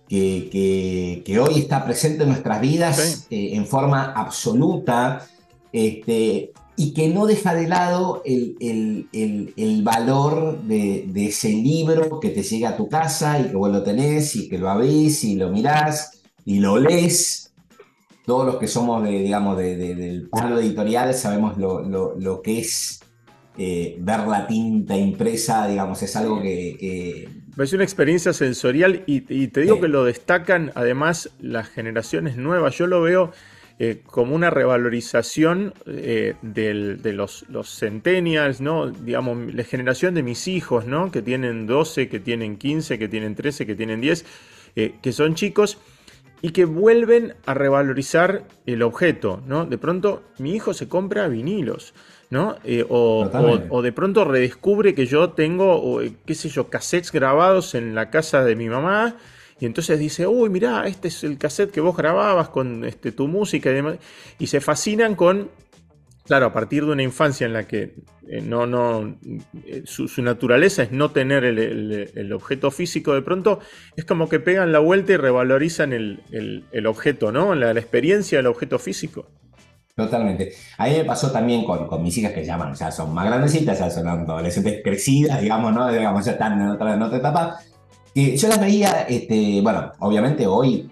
que, 0.10 1.24
que, 1.26 1.40
hoy 1.40 1.60
está 1.60 1.86
presente 1.86 2.24
en 2.24 2.30
nuestras 2.30 2.60
vidas 2.60 3.28
en 3.30 3.66
forma 3.66 4.12
absoluta. 4.12 5.26
Este, 5.72 6.52
y 6.76 6.94
que 6.94 7.08
no 7.10 7.26
deja 7.26 7.56
de 7.56 7.68
lado 7.68 8.22
el, 8.26 8.56
el, 8.60 9.54
el, 9.56 9.82
valor 9.82 10.62
de, 10.62 11.06
de, 11.08 11.28
ese 11.28 11.50
libro 11.50 12.20
que 12.20 12.30
te 12.30 12.44
llega 12.44 12.70
a 12.70 12.78
tu 12.78 12.88
casa 12.88 13.40
y 13.40 13.46
que 13.46 13.56
vos 13.56 13.72
lo 13.72 13.82
tenés 13.82 14.36
y 14.36 14.48
que 14.48 14.60
lo 14.60 14.70
abrís 14.70 15.24
y 15.24 15.36
lo 15.36 15.50
mirás 15.50 16.17
y 16.48 16.62
lo 16.62 16.80
lees, 16.80 17.54
todos 18.26 18.46
los 18.46 18.56
que 18.56 18.68
somos, 18.68 19.04
de, 19.04 19.20
digamos, 19.20 19.58
del 19.58 20.30
palo 20.32 20.58
editorial 20.58 21.14
sabemos 21.14 21.58
lo, 21.58 22.42
que 22.42 22.60
es 22.60 23.02
eh, 23.58 23.98
ver 24.00 24.22
la 24.22 24.48
tinta 24.48 24.96
impresa, 24.96 25.68
digamos, 25.68 26.02
es 26.04 26.16
algo 26.16 26.42
que... 26.42 27.28
Es 27.58 27.74
una 27.74 27.84
experiencia 27.84 28.32
sensorial 28.32 29.04
y, 29.08 29.48
te 29.48 29.60
digo 29.60 29.82
que 29.82 29.90
lo 29.90 30.06
destacan 30.06 30.72
además 30.76 31.32
las 31.42 31.68
generaciones 31.68 32.38
nuevas. 32.38 32.78
Yo 32.78 32.88
lo 32.88 33.02
veo 33.02 33.34
eh, 33.78 34.02
como 34.06 34.34
una 34.34 34.50
revalorización 34.50 35.74
eh, 35.86 36.36
de 36.42 37.12
los, 37.12 37.44
los, 37.50 37.78
centennials, 37.78 38.62
¿no? 38.62 38.90
Digamos, 38.90 39.54
la 39.54 39.66
generación 39.66 40.14
de 40.14 40.24
mis 40.24 40.48
hijos, 40.48 40.86
¿no? 40.86 41.12
Que 41.12 41.22
tienen 41.22 41.68
12, 41.68 42.08
que 42.08 42.22
tienen 42.22 42.56
15, 42.56 42.98
que 42.98 43.10
tienen 43.10 43.36
13, 43.36 43.66
que 43.66 43.76
tienen 43.76 44.00
10, 44.00 44.26
que 45.02 45.12
son 45.12 45.36
chicos 45.36 45.78
y 46.42 46.52
que 46.52 46.66
vuelven 46.66 47.36
a 47.46 47.54
revalorizar 47.54 48.44
el 48.66 48.84
objeto, 48.84 49.42
¿no? 49.48 49.66
De 49.66 49.78
pronto 49.78 50.24
mi 50.38 50.54
hijo 50.54 50.74
se 50.74 50.88
compra 50.88 51.28
vinilos, 51.28 51.94
¿no? 52.30 52.58
Eh, 52.64 52.86
o, 52.88 53.82
de 53.82 53.92
pronto 53.92 54.26
redescubre 54.26 54.94
que 54.94 55.06
yo 55.06 55.32
tengo, 55.32 56.02
eh, 56.02 56.14
qué 56.26 56.36
sé 56.36 56.50
yo, 56.50 56.70
cassettes 56.70 57.12
grabados 57.12 57.74
en 57.76 57.96
la 57.96 58.10
casa 58.10 58.44
de 58.44 58.56
mi 58.56 58.70
mamá 58.70 59.18
y 59.60 59.66
entonces 59.66 59.98
dice, 59.98 60.28
uy, 60.28 60.50
mirá, 60.50 60.88
este 60.88 61.08
es 61.08 61.24
el 61.24 61.38
cassette 61.38 61.72
que 61.72 61.82
vos 61.82 61.98
grababas 61.98 62.50
con 62.50 62.86
este, 62.86 63.12
tu 63.12 63.28
música 63.28 63.72
y 63.72 63.74
demás. 63.74 63.98
Y 64.38 64.48
se 64.48 64.62
fascinan 64.62 65.16
con 65.16 65.50
Claro, 66.28 66.48
a 66.48 66.54
partir 66.54 66.86
de 66.86 66.92
una 66.92 67.04
infancia 67.04 67.48
en 67.48 67.54
la 67.54 67.68
que 67.68 67.96
eh, 68.28 68.42
no, 68.42 68.68
no, 68.68 69.18
eh, 69.66 69.84
su, 69.86 70.22
naturaleza 70.22 70.84
es 70.84 70.92
no 70.92 71.12
tener 71.12 71.46
el, 71.46 72.34
objeto 72.34 72.70
físico, 72.70 73.14
de 73.14 73.22
pronto 73.22 73.60
es 73.96 74.04
como 74.04 74.28
que 74.28 74.42
pegan 74.42 74.74
la 74.74 74.80
vuelta 74.80 75.14
y 75.14 75.18
revalorizan 75.18 75.94
el, 75.94 76.86
objeto, 76.86 77.32
¿no? 77.32 77.56
La, 77.56 77.72
experiencia 77.72 78.40
del 78.40 78.48
objeto 78.48 78.78
físico. 78.78 79.28
Totalmente. 79.96 80.52
A 80.78 80.88
mí 80.88 80.98
me 80.98 81.06
pasó 81.06 81.32
también 81.32 81.64
con, 81.64 82.04
mis 82.04 82.18
hijas 82.18 82.34
que 82.34 82.44
llaman, 82.44 82.74
ya 82.76 82.92
son 82.92 83.14
más 83.14 83.26
grandecitas, 83.26 83.80
ya 83.80 83.90
son 83.90 84.08
adolescentes 84.10 84.82
crecidas, 84.84 85.42
digamos, 85.42 85.74
¿no? 85.74 85.90
Digamos, 85.90 86.26
ya 86.26 86.34
están 86.34 86.60
en 86.60 86.68
otra, 86.68 87.18
etapa. 87.18 87.60
Que 88.14 88.36
yo 88.36 88.50
las 88.50 88.60
veía, 88.60 89.04
este, 89.08 89.62
bueno, 89.62 89.94
obviamente 90.00 90.46
hoy 90.46 90.92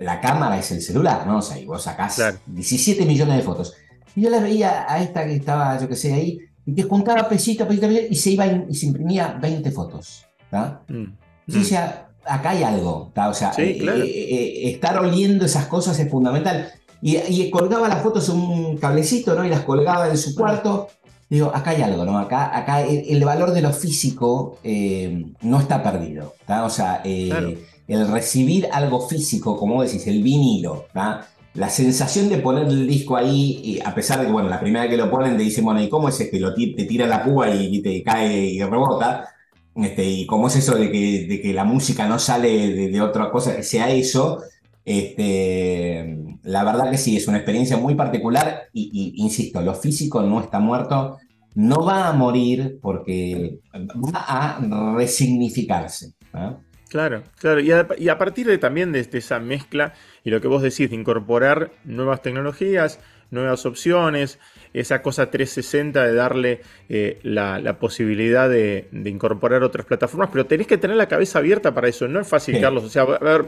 la 0.00 0.20
cámara 0.20 0.58
es 0.58 0.70
el 0.70 0.82
celular, 0.82 1.26
¿no? 1.26 1.38
O 1.38 1.42
sea, 1.42 1.58
y 1.58 1.64
vos 1.64 1.82
sacás 1.82 2.38
17 2.46 3.06
millones 3.06 3.38
de 3.38 3.42
fotos 3.42 3.74
y 4.16 4.22
yo 4.22 4.30
la 4.30 4.40
veía 4.40 4.86
a 4.88 5.00
esta 5.02 5.24
que 5.24 5.34
estaba, 5.34 5.78
yo 5.78 5.88
qué 5.88 5.94
sé, 5.94 6.14
ahí, 6.14 6.38
y 6.64 6.74
que 6.74 6.82
juntaba 6.82 7.28
pesita, 7.28 7.68
pesita, 7.68 7.86
pesita, 7.86 8.08
y 8.10 8.16
se 8.16 8.30
iba 8.30 8.46
y 8.46 8.74
se 8.74 8.86
imprimía 8.86 9.38
20 9.40 9.70
fotos. 9.70 10.24
Mm, 10.88 11.04
y 11.46 11.56
mm. 11.58 11.74
acá 12.24 12.50
hay 12.50 12.62
algo, 12.62 13.12
o 13.14 13.34
sea, 13.34 13.52
eh, 13.58 13.78
eh, 13.78 14.04
eh, 14.04 14.70
estar 14.70 14.98
oliendo 14.98 15.44
esas 15.44 15.66
cosas 15.66 15.98
es 15.98 16.10
fundamental. 16.10 16.72
Y, 17.02 17.50
colgaba 17.50 17.88
las 17.88 18.02
fotos 18.02 18.28
en 18.30 18.36
un 18.36 18.78
cablecito, 18.78 19.34
¿no? 19.34 19.44
Y 19.44 19.50
las 19.50 19.60
colgaba 19.60 20.08
en 20.08 20.16
su 20.16 20.34
cuarto. 20.34 20.88
Digo, 21.28 21.52
acá 21.54 21.70
hay 21.70 21.82
algo, 21.82 22.04
¿no? 22.04 22.18
Acá, 22.18 22.56
acá 22.56 22.80
el, 22.80 23.22
valor 23.22 23.52
de 23.52 23.60
lo 23.60 23.72
físico 23.72 24.58
no 25.42 25.60
está 25.60 25.82
perdido, 25.82 26.34
¿está? 26.40 26.64
O 26.64 26.70
sea, 26.70 27.02
el 27.04 28.08
recibir 28.10 28.68
algo 28.72 29.06
físico, 29.06 29.56
como 29.56 29.82
decís, 29.82 30.06
el 30.06 30.22
vinilo, 30.22 30.86
¿está? 30.88 31.28
La 31.56 31.70
sensación 31.70 32.28
de 32.28 32.38
poner 32.38 32.66
el 32.66 32.86
disco 32.86 33.16
ahí, 33.16 33.60
y 33.64 33.80
a 33.84 33.94
pesar 33.94 34.20
de 34.20 34.26
que, 34.26 34.32
bueno, 34.32 34.48
la 34.48 34.60
primera 34.60 34.82
vez 34.82 34.90
que 34.90 34.96
lo 34.96 35.10
ponen 35.10 35.36
te 35.36 35.42
dicen, 35.42 35.64
bueno, 35.64 35.82
¿y 35.82 35.88
cómo 35.88 36.08
es 36.08 36.16
que 36.30 36.38
Lo 36.38 36.54
te 36.54 36.84
tira 36.84 37.06
la 37.06 37.24
púa 37.24 37.50
y, 37.54 37.80
te 37.82 38.02
cae 38.02 38.46
y 38.46 38.62
rebota. 38.62 39.28
Este, 39.74 40.04
y 40.04 40.26
cómo 40.26 40.48
es 40.48 40.56
eso 40.56 40.74
de 40.76 40.90
que, 40.90 41.26
de 41.26 41.40
que 41.40 41.52
la 41.52 41.64
música 41.64 42.06
no 42.08 42.18
sale 42.18 42.88
de, 42.88 43.00
otra 43.00 43.30
cosa 43.30 43.56
que 43.56 43.62
sea 43.62 43.90
eso. 43.90 44.42
Este, 44.84 46.16
la 46.42 46.62
verdad 46.64 46.90
que 46.90 46.98
sí, 46.98 47.16
es 47.16 47.26
una 47.26 47.38
experiencia 47.38 47.76
muy 47.76 47.94
particular 47.94 48.64
y, 48.72 49.14
insisto, 49.16 49.60
lo 49.60 49.74
físico 49.74 50.22
no 50.22 50.40
está 50.40 50.60
muerto, 50.60 51.18
no 51.54 51.84
va 51.84 52.08
a 52.08 52.12
morir 52.12 52.78
porque 52.80 53.60
va 53.74 54.58
a 54.58 54.94
resignificarse. 54.94 56.12
Claro, 56.88 57.24
claro. 57.40 57.60
Y 57.60 57.72
a, 58.08 58.18
partir 58.18 58.46
de 58.46 58.58
también 58.58 58.92
de, 58.92 59.00
esa 59.00 59.40
mezcla 59.40 59.94
y 60.24 60.30
lo 60.30 60.40
que 60.40 60.46
vos 60.46 60.62
decís, 60.62 60.88
de 60.88 60.96
incorporar 60.96 61.72
nuevas 61.84 62.22
tecnologías, 62.22 63.00
nuevas 63.32 63.66
opciones, 63.66 64.38
esa 64.72 65.02
cosa 65.02 65.28
360 65.30 66.06
de 66.06 66.14
darle 66.14 66.60
eh, 66.88 67.18
la, 67.24 67.78
posibilidad 67.80 68.48
de, 68.48 68.88
incorporar 69.04 69.64
otras 69.64 69.84
plataformas, 69.84 70.28
pero 70.30 70.46
tenés 70.46 70.68
que 70.68 70.78
tener 70.78 70.96
la 70.96 71.08
cabeza 71.08 71.40
abierta 71.40 71.74
para 71.74 71.88
eso. 71.88 72.06
No 72.06 72.20
es 72.20 72.28
fácil, 72.28 72.60
Carlos. 72.60 72.84
O 72.84 72.88
sea, 72.88 73.02
a 73.02 73.18
ver, 73.18 73.46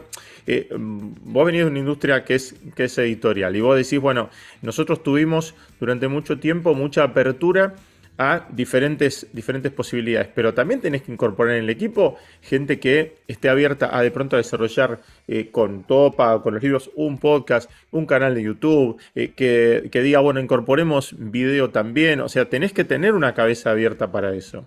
eh, 0.48 0.68
vos 0.76 1.46
venís 1.46 1.60
de 1.60 1.68
una 1.68 1.78
industria 1.78 2.24
que 2.24 2.34
es, 2.34 2.56
que 2.74 2.84
es 2.84 2.98
editorial 2.98 3.54
y 3.54 3.60
vos 3.60 3.76
decís, 3.76 4.00
bueno, 4.00 4.30
nosotros 4.62 5.04
tuvimos 5.04 5.54
durante 5.78 6.08
mucho 6.08 6.40
tiempo 6.40 6.74
mucha 6.74 7.04
apertura 7.04 7.76
a 8.18 8.46
diferentes, 8.50 9.28
diferentes 9.32 9.70
posibilidades, 9.72 10.28
pero 10.34 10.52
también 10.52 10.80
tenés 10.80 11.02
que 11.02 11.12
incorporar 11.12 11.54
en 11.54 11.64
el 11.64 11.70
equipo 11.70 12.16
gente 12.42 12.80
que 12.80 13.16
esté 13.28 13.48
abierta 13.48 13.96
a 13.96 14.02
de 14.02 14.10
pronto 14.10 14.34
a 14.34 14.38
desarrollar 14.38 15.00
eh, 15.28 15.50
con 15.50 15.84
Topa, 15.84 16.42
con 16.42 16.54
los 16.54 16.62
libros, 16.62 16.90
un 16.96 17.18
podcast, 17.18 17.70
un 17.92 18.06
canal 18.06 18.34
de 18.34 18.42
YouTube, 18.42 19.00
eh, 19.14 19.32
que, 19.36 19.88
que, 19.92 20.02
diga, 20.02 20.18
bueno, 20.18 20.40
incorporemos 20.40 21.14
video 21.16 21.70
también, 21.70 22.20
o 22.20 22.28
sea, 22.28 22.48
tenés 22.48 22.72
que 22.72 22.84
tener 22.84 23.14
una 23.14 23.34
cabeza 23.34 23.70
abierta 23.70 24.10
para 24.10 24.34
eso. 24.34 24.64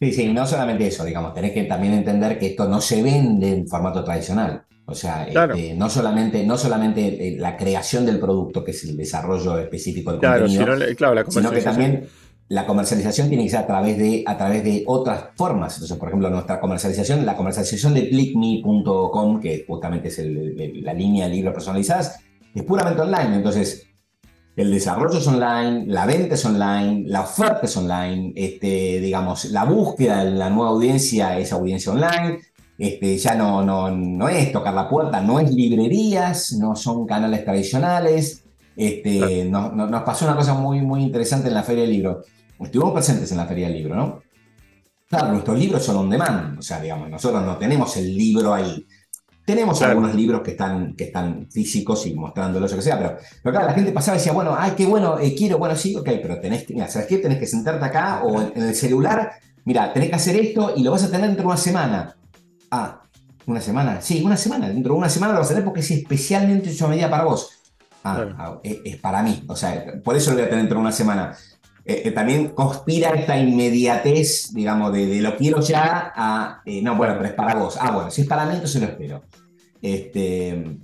Sí, 0.00 0.12
sí, 0.12 0.32
no 0.32 0.46
solamente 0.46 0.86
eso, 0.86 1.04
digamos, 1.04 1.32
tenés 1.34 1.52
que 1.52 1.64
también 1.64 1.92
entender 1.92 2.38
que 2.38 2.46
esto 2.46 2.66
no 2.68 2.80
se 2.80 3.02
vende 3.02 3.52
en 3.52 3.68
formato 3.68 4.02
tradicional. 4.02 4.64
O 4.90 4.94
sea, 4.94 5.28
este, 5.28 5.74
no 5.74 5.88
solamente, 5.88 6.44
no 6.44 6.58
solamente 6.58 7.28
eh, 7.28 7.36
la 7.38 7.56
creación 7.56 8.04
del 8.04 8.18
producto, 8.18 8.64
que 8.64 8.72
es 8.72 8.82
el 8.82 8.96
desarrollo 8.96 9.56
específico 9.58 10.10
del 10.10 10.20
contenido, 10.20 10.48
sino, 10.48 10.96
claro, 10.96 11.30
sino 11.30 11.50
que 11.52 11.60
también 11.60 12.08
la 12.50 12.66
comercialización 12.66 13.28
tiene 13.28 13.44
que 13.44 13.50
ser 13.50 13.60
a 13.60 13.66
través 13.66 13.96
de, 13.96 14.24
a 14.26 14.36
través 14.36 14.64
de 14.64 14.82
otras 14.88 15.26
formas. 15.36 15.74
Entonces, 15.74 15.96
por 15.96 16.08
ejemplo, 16.08 16.28
nuestra 16.30 16.58
comercialización, 16.58 17.24
la 17.24 17.36
comercialización 17.36 17.94
de 17.94 18.08
clickme.com, 18.08 19.40
que 19.40 19.64
justamente 19.68 20.08
es 20.08 20.18
la 20.82 20.92
línea 20.92 21.28
de 21.28 21.34
libros 21.34 21.54
personalizadas, 21.54 22.18
es 22.52 22.62
puramente 22.64 23.02
online. 23.02 23.36
Entonces, 23.36 23.86
el 24.56 24.72
desarrollo 24.72 25.18
es 25.18 25.26
online, 25.28 25.84
la 25.86 26.06
venta 26.06 26.34
es 26.34 26.44
online, 26.44 27.04
la 27.06 27.20
oferta 27.20 27.60
es 27.62 27.76
online, 27.76 28.32
este, 28.34 28.98
digamos, 28.98 29.44
la 29.44 29.62
búsqueda 29.64 30.24
de 30.24 30.32
la 30.32 30.50
nueva 30.50 30.70
audiencia 30.70 31.38
es 31.38 31.52
audiencia 31.52 31.92
online. 31.92 32.40
Este, 32.76 33.16
ya 33.16 33.36
no, 33.36 33.62
no, 33.62 33.92
no 33.92 34.28
es 34.28 34.50
tocar 34.50 34.74
la 34.74 34.88
puerta, 34.88 35.20
no 35.20 35.38
es 35.38 35.52
librerías, 35.52 36.52
no 36.54 36.74
son 36.74 37.06
canales 37.06 37.44
tradicionales. 37.44 38.42
Este, 38.76 39.44
nos 39.44 40.02
pasó 40.02 40.24
una 40.24 40.34
cosa 40.34 40.54
muy, 40.54 40.80
muy 40.80 41.02
interesante 41.02 41.46
en 41.46 41.54
la 41.54 41.62
Feria 41.62 41.82
del 41.82 41.92
Libro 41.92 42.24
estuvimos 42.64 42.92
presentes 42.92 43.30
en 43.30 43.38
la 43.38 43.46
Feria 43.46 43.68
del 43.68 43.76
Libro, 43.76 43.94
¿no? 43.94 44.22
Claro, 45.10 45.32
nuestros 45.32 45.58
libros 45.58 45.84
son 45.84 45.96
on 45.96 46.08
demand, 46.08 46.56
o 46.56 46.62
sea, 46.62 46.80
digamos, 46.80 47.10
nosotros 47.10 47.44
no 47.44 47.56
tenemos 47.56 47.96
el 47.96 48.16
libro 48.16 48.54
ahí. 48.54 48.86
Tenemos 49.44 49.82
algunos 49.82 50.14
libros 50.14 50.42
que 50.42 50.52
están, 50.52 50.94
que 50.94 51.04
están 51.04 51.48
físicos 51.50 52.06
y 52.06 52.14
mostrándolos, 52.14 52.72
o 52.72 52.76
que 52.76 52.82
sea, 52.82 52.96
pero, 52.96 53.16
pero 53.42 53.52
claro, 53.52 53.66
la 53.66 53.74
gente 53.74 53.90
pasaba 53.90 54.16
y 54.16 54.20
decía, 54.20 54.32
bueno, 54.32 54.54
ay, 54.56 54.74
qué 54.76 54.86
bueno, 54.86 55.18
eh, 55.18 55.34
quiero, 55.36 55.58
bueno, 55.58 55.74
sí, 55.74 55.96
ok, 55.96 56.08
pero 56.22 56.38
tenés 56.38 56.64
que, 56.64 56.74
mira, 56.74 56.86
¿sabes 56.86 57.08
qué? 57.08 57.18
Tenés 57.18 57.38
que 57.38 57.48
sentarte 57.48 57.84
acá 57.84 58.22
o 58.22 58.40
en, 58.40 58.52
el 58.54 58.74
celular, 58.76 59.32
mira, 59.64 59.92
tenés 59.92 60.10
que 60.10 60.14
hacer 60.14 60.36
esto 60.36 60.74
y 60.76 60.84
lo 60.84 60.92
vas 60.92 61.02
a 61.02 61.10
tener 61.10 61.26
dentro 61.26 61.42
de 61.42 61.48
una 61.48 61.56
semana. 61.56 62.16
Ah, 62.70 63.02
¿una 63.46 63.60
semana? 63.60 64.00
Sí, 64.00 64.22
una 64.24 64.36
semana, 64.36 64.68
dentro 64.68 64.94
de 64.94 64.98
una 65.00 65.08
semana 65.08 65.32
lo 65.32 65.40
vas 65.40 65.48
a 65.48 65.54
tener 65.54 65.64
porque 65.64 65.80
es 65.80 65.90
especialmente 65.90 66.70
hecho 66.70 66.86
a 66.86 66.88
medida 66.88 67.10
para 67.10 67.24
vos. 67.24 67.50
Ah, 68.04 68.26
ah 68.38 68.60
es, 68.62 68.78
es, 68.84 68.96
para 68.98 69.24
mí, 69.24 69.42
o 69.48 69.56
sea, 69.56 70.00
por 70.04 70.14
eso 70.14 70.30
lo 70.30 70.36
voy 70.36 70.44
a 70.44 70.48
tener 70.48 70.60
dentro 70.60 70.78
de 70.78 70.82
una 70.82 70.92
semana. 70.92 71.36
Eh, 71.84 72.02
eh, 72.04 72.10
también 72.10 72.48
conspira 72.48 73.10
esta 73.10 73.38
inmediatez, 73.38 74.52
digamos, 74.52 74.92
de, 74.92 75.20
lo 75.20 75.36
quiero 75.36 75.60
ya 75.60 76.12
a, 76.14 76.62
eh, 76.64 76.82
no, 76.82 76.94
bueno, 76.96 77.14
pero 77.16 77.28
es 77.28 77.34
para 77.34 77.54
vos. 77.54 77.78
Ah, 77.80 77.90
bueno, 77.90 78.10
si 78.10 78.22
es 78.22 78.28
para 78.28 78.44
mí, 78.44 78.54
entonces 78.54 78.80
lo 78.80 78.88
espero. 78.88 79.22
Este, 79.80 80.78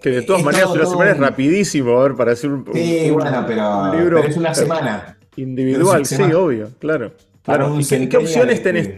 que 0.00 0.10
de 0.10 0.22
todas 0.22 0.42
maneras 0.42 0.70
una 0.70 0.84
semana 0.84 1.10
es 1.12 1.18
rapidísimo, 1.18 1.98
a 1.98 2.02
ver, 2.02 2.14
para 2.14 2.32
hacer 2.32 2.50
un, 2.50 2.66
sí, 2.72 3.10
bueno, 3.10 3.44
pero, 3.46 3.94
libro 3.94 4.22
es 4.22 4.36
una 4.36 4.54
semana. 4.54 5.18
Individual, 5.36 6.04
sí, 6.04 6.22
obvio, 6.22 6.70
claro. 6.78 7.12
Claro. 7.46 7.78
¿Qué, 7.88 8.16
opciones 8.18 8.62
tenés? 8.62 8.90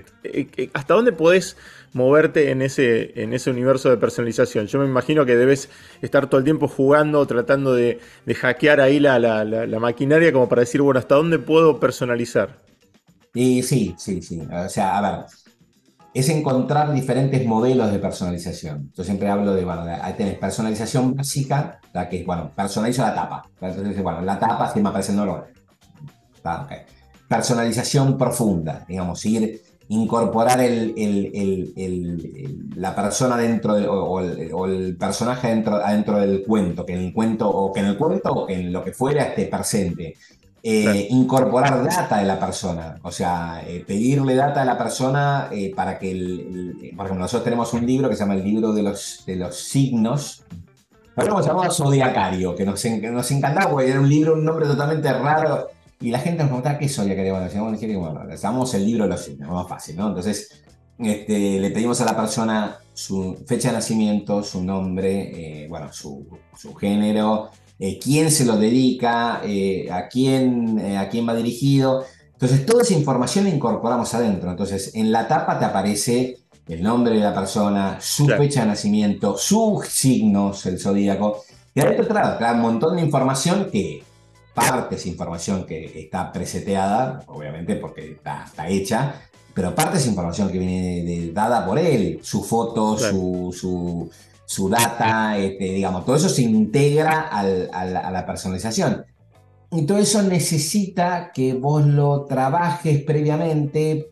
¿Hasta 0.74 0.94
dónde 0.94 1.12
podés 1.12 1.56
moverte 1.92 2.50
en 2.50 2.62
ese, 2.62 3.20
en 3.20 3.32
ese 3.32 3.50
universo 3.50 3.90
de 3.90 3.96
personalización. 3.96 4.66
Yo 4.66 4.78
me 4.78 4.86
imagino 4.86 5.24
que 5.24 5.36
debes 5.36 5.68
estar 6.02 6.28
todo 6.28 6.38
el 6.38 6.44
tiempo 6.44 6.68
jugando, 6.68 7.26
tratando 7.26 7.72
de, 7.72 8.00
hackear 8.34 8.80
ahí 8.80 9.00
la, 9.00 9.18
la, 9.18 9.78
maquinaria 9.78 10.32
como 10.32 10.48
para 10.48 10.60
decir, 10.60 10.82
bueno, 10.82 10.98
¿hasta 10.98 11.14
dónde 11.14 11.38
puedo 11.38 11.80
personalizar? 11.80 12.56
Y 13.34 13.62
sí, 13.62 13.94
sí, 13.98 14.22
sí. 14.22 14.40
O 14.40 14.68
sea, 14.68 14.98
a 14.98 15.00
ver, 15.00 15.26
es 16.14 16.28
encontrar 16.28 16.92
diferentes 16.92 17.44
modelos 17.46 17.92
de 17.92 17.98
personalización. 17.98 18.90
Yo 18.94 19.04
siempre 19.04 19.28
hablo 19.28 19.54
de, 19.54 19.64
bueno, 19.64 19.84
ahí 20.02 20.14
tenés 20.14 20.38
personalización 20.38 21.14
básica, 21.14 21.80
la 21.92 22.08
que 22.08 22.20
es, 22.20 22.26
bueno, 22.26 22.50
personalizo 22.54 23.02
la 23.02 23.14
tapa. 23.14 23.48
Entonces, 23.60 24.02
bueno, 24.02 24.22
la 24.22 24.38
tapa 24.38 24.72
me 24.76 24.88
aparece 24.88 25.12
el 25.12 25.20
oro. 25.20 25.46
Personalización 27.28 28.16
profunda, 28.16 28.84
digamos, 28.88 29.24
ir 29.26 29.62
incorporar 29.88 30.60
el, 30.60 31.72
la 32.76 32.94
persona 32.94 33.36
dentro 33.36 33.74
o, 33.74 34.20
el, 34.20 34.96
personaje 34.96 35.48
dentro, 35.48 35.78
dentro 35.78 36.18
del 36.18 36.44
cuento, 36.44 36.84
que 36.84 36.92
en 36.92 37.00
el 37.00 37.12
cuento 37.12 37.48
o 37.48 37.72
que 37.72 37.80
en 37.80 37.86
el 37.86 37.96
cuento 37.96 38.32
o 38.32 38.46
que 38.46 38.54
en 38.54 38.72
lo 38.72 38.84
que 38.84 38.92
fuera 38.92 39.24
esté 39.24 39.46
presente. 39.46 40.16
Eh, 40.60 41.06
incorporar 41.10 41.84
data 41.84 42.18
de 42.18 42.24
la 42.24 42.38
persona, 42.38 42.98
o 43.02 43.12
sea, 43.12 43.62
eh, 43.64 43.84
pedirle 43.86 44.34
data 44.34 44.62
a 44.62 44.64
la 44.64 44.76
persona 44.76 45.48
eh, 45.52 45.72
para 45.74 46.00
que, 46.00 46.10
el, 46.10 46.92
por 46.96 47.06
ejemplo, 47.06 47.22
nosotros 47.22 47.44
tenemos 47.44 47.72
un 47.74 47.86
libro 47.86 48.08
que 48.08 48.16
se 48.16 48.22
llama 48.24 48.34
el 48.34 48.42
libro 48.42 48.72
de 48.72 48.82
los, 48.82 49.22
de 49.24 49.36
los 49.36 49.56
signos, 49.56 50.42
lo 51.16 51.24
hemos 51.24 51.46
llamado 51.46 51.70
Zodiacario, 51.70 52.56
que 52.56 52.64
nos, 52.64 52.84
nos 52.84 53.30
encantaba 53.30 53.70
porque 53.70 53.88
era 53.88 54.00
un 54.00 54.08
libro, 54.08 54.34
un 54.34 54.44
nombre 54.44 54.66
totalmente 54.66 55.12
raro, 55.12 55.68
y 56.00 56.10
la 56.10 56.20
gente 56.20 56.38
nos 56.38 56.48
preguntaba 56.48 56.78
qué 56.78 56.88
soy, 56.88 57.08
que 57.08 57.30
bueno, 57.30 57.44
decíamos, 57.44 57.72
bueno, 57.72 58.72
el 58.72 58.86
libro 58.86 59.04
de 59.04 59.10
los 59.10 59.24
signos, 59.24 59.50
más 59.50 59.68
fácil, 59.68 59.96
¿no? 59.96 60.08
Entonces, 60.08 60.62
este, 60.98 61.58
le 61.58 61.70
pedimos 61.70 62.00
a 62.00 62.04
la 62.04 62.16
persona 62.16 62.78
su 62.92 63.36
fecha 63.46 63.68
de 63.68 63.74
nacimiento, 63.74 64.42
su 64.42 64.62
nombre, 64.62 65.64
eh, 65.64 65.68
bueno, 65.68 65.92
su, 65.92 66.26
su 66.56 66.74
género, 66.74 67.50
eh, 67.78 67.98
quién 67.98 68.30
se 68.30 68.44
lo 68.44 68.56
dedica, 68.56 69.40
eh, 69.44 69.88
a, 69.90 70.08
quién, 70.08 70.96
a 70.96 71.08
quién 71.08 71.28
va 71.28 71.34
dirigido. 71.34 72.04
Entonces, 72.32 72.64
toda 72.64 72.82
esa 72.82 72.94
información 72.94 73.44
la 73.44 73.50
incorporamos 73.50 74.14
adentro. 74.14 74.50
Entonces, 74.50 74.94
en 74.94 75.10
la 75.10 75.26
tapa 75.26 75.58
te 75.58 75.64
aparece 75.64 76.38
el 76.68 76.82
nombre 76.82 77.14
de 77.14 77.20
la 77.20 77.34
persona, 77.34 77.98
su 78.00 78.26
fecha 78.26 78.60
de 78.60 78.66
nacimiento, 78.66 79.36
sus 79.36 79.88
signos, 79.88 80.64
el 80.66 80.78
zodíaco. 80.78 81.42
Y 81.74 81.80
adentro 81.80 82.06
trae 82.06 82.54
un 82.54 82.60
montón 82.60 82.96
de 82.96 83.02
información 83.02 83.68
que 83.72 84.02
parte 84.58 84.96
esa 84.96 85.08
información 85.08 85.64
que 85.64 86.00
está 86.00 86.32
preseteada, 86.32 87.22
obviamente 87.26 87.76
porque 87.76 88.12
está, 88.12 88.68
hecha, 88.68 89.14
pero 89.54 89.74
parte 89.74 89.98
esa 89.98 90.08
información 90.08 90.50
que 90.50 90.58
viene 90.58 91.30
dada 91.32 91.64
por 91.64 91.78
él, 91.78 92.20
su 92.22 92.42
foto, 92.42 92.98
su, 92.98 94.10
su, 94.46 94.68
data, 94.68 95.38
este, 95.38 95.64
digamos, 95.64 96.04
todo 96.04 96.16
eso 96.16 96.28
se 96.28 96.42
integra 96.42 97.28
a 97.30 98.10
la 98.10 98.26
personalización. 98.26 99.04
Y 99.70 99.84
todo 99.84 99.98
eso 99.98 100.22
necesita 100.22 101.30
que 101.32 101.52
vos 101.52 101.84
lo 101.84 102.24
trabajes 102.24 103.02
previamente 103.02 104.10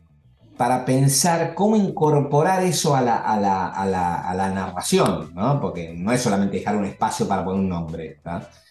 para 0.57 0.85
pensar 0.85 1.55
cómo 1.55 1.77
incorporar 1.77 2.63
eso 2.63 2.97
a 2.97 3.03
la, 3.03 3.17
a 3.17 3.39
la, 3.39 4.51
narración, 4.51 5.35
¿no? 5.35 5.61
Porque 5.61 5.93
no 5.95 6.13
es 6.13 6.23
solamente 6.23 6.59
dejar 6.59 6.77
un 6.77 6.87
espacio 6.87 7.29
para 7.29 7.45
poner 7.45 7.61
un 7.61 7.69
nombre, 7.69 8.19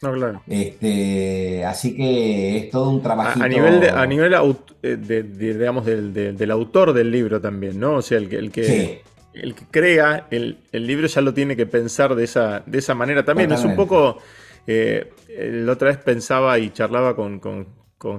No, 0.01 0.13
claro. 0.13 0.41
Este, 0.47 1.63
así 1.63 1.95
que 1.95 2.57
es 2.57 2.69
todo 2.71 2.89
un 2.89 3.01
trabajo 3.01 3.39
A, 3.41 3.47
nivel, 3.47 3.79
de, 3.79 3.89
a 3.89 4.05
nivel 4.05 4.33
eh, 4.81 4.97
digamos, 4.97 5.85
del, 5.85 6.51
autor 6.51 6.93
del 6.93 7.11
libro 7.11 7.39
también, 7.39 7.79
¿no? 7.79 7.97
O 7.97 8.01
sea, 8.01 8.17
el 8.17 8.29
que, 8.29 8.37
el 8.37 8.51
que, 8.51 9.03
el 9.33 9.53
que 9.53 9.65
crea 9.69 10.27
el, 10.31 10.57
libro 10.71 11.07
ya 11.07 11.21
lo 11.21 11.33
tiene 11.33 11.55
que 11.55 11.67
pensar 11.67 12.15
de 12.15 12.23
esa, 12.23 12.63
de 12.65 12.79
esa 12.79 12.95
manera 12.95 13.23
también. 13.23 13.51
Es 13.51 13.63
un 13.63 13.75
poco... 13.75 14.17
Eh, 14.67 15.11
la 15.37 15.73
otra 15.73 15.89
vez 15.89 15.97
pensaba 15.97 16.57
y 16.57 16.71
charlaba 16.71 17.15
con, 17.15 17.39
con 17.39 17.67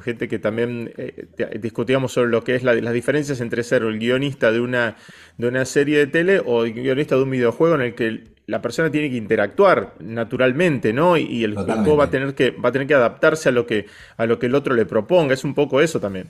gente 0.01 0.29
que 0.29 0.39
también 0.39 0.93
eh, 0.97 1.29
discutíamos 1.61 2.13
sobre 2.13 2.31
lo 2.31 2.43
que 2.45 2.55
es 2.55 2.63
las 2.63 2.93
diferencias 2.93 3.41
entre 3.41 3.63
ser 3.63 3.83
el 3.83 3.99
guionista 3.99 4.53
de 4.53 4.61
una, 4.61 4.97
de 5.39 5.49
una 5.49 5.65
serie 5.65 5.99
de 5.99 6.07
tele 6.07 6.43
o 6.45 6.65
el 6.65 6.75
guionista 6.75 7.17
de 7.17 7.23
un 7.23 7.31
videojuego 7.31 7.77
en 7.77 7.81
el 7.83 7.95
que 7.95 8.25
la 8.47 8.63
persona 8.63 8.91
tiene 8.91 9.11
que 9.11 9.17
interactuar 9.17 9.95
naturalmente, 9.99 10.93
¿no? 10.93 11.17
Y, 11.17 11.45
el 11.45 11.57
juego 11.57 11.97
va 11.97 12.05
a 12.05 12.11
tener 12.11 12.35
que, 12.35 12.51
va 12.51 12.69
a 12.69 12.73
tener 12.73 12.87
que 12.87 12.95
adaptarse 12.95 13.49
a 13.49 13.53
lo 13.53 13.67
que, 13.67 13.87
a 14.17 14.27
lo 14.27 14.39
que 14.39 14.47
el 14.47 14.55
otro 14.55 14.75
le 14.75 14.87
proponga. 14.87 15.35
Es 15.35 15.45
un 15.45 15.55
poco 15.55 15.81
eso 15.81 15.99
también. 15.99 16.29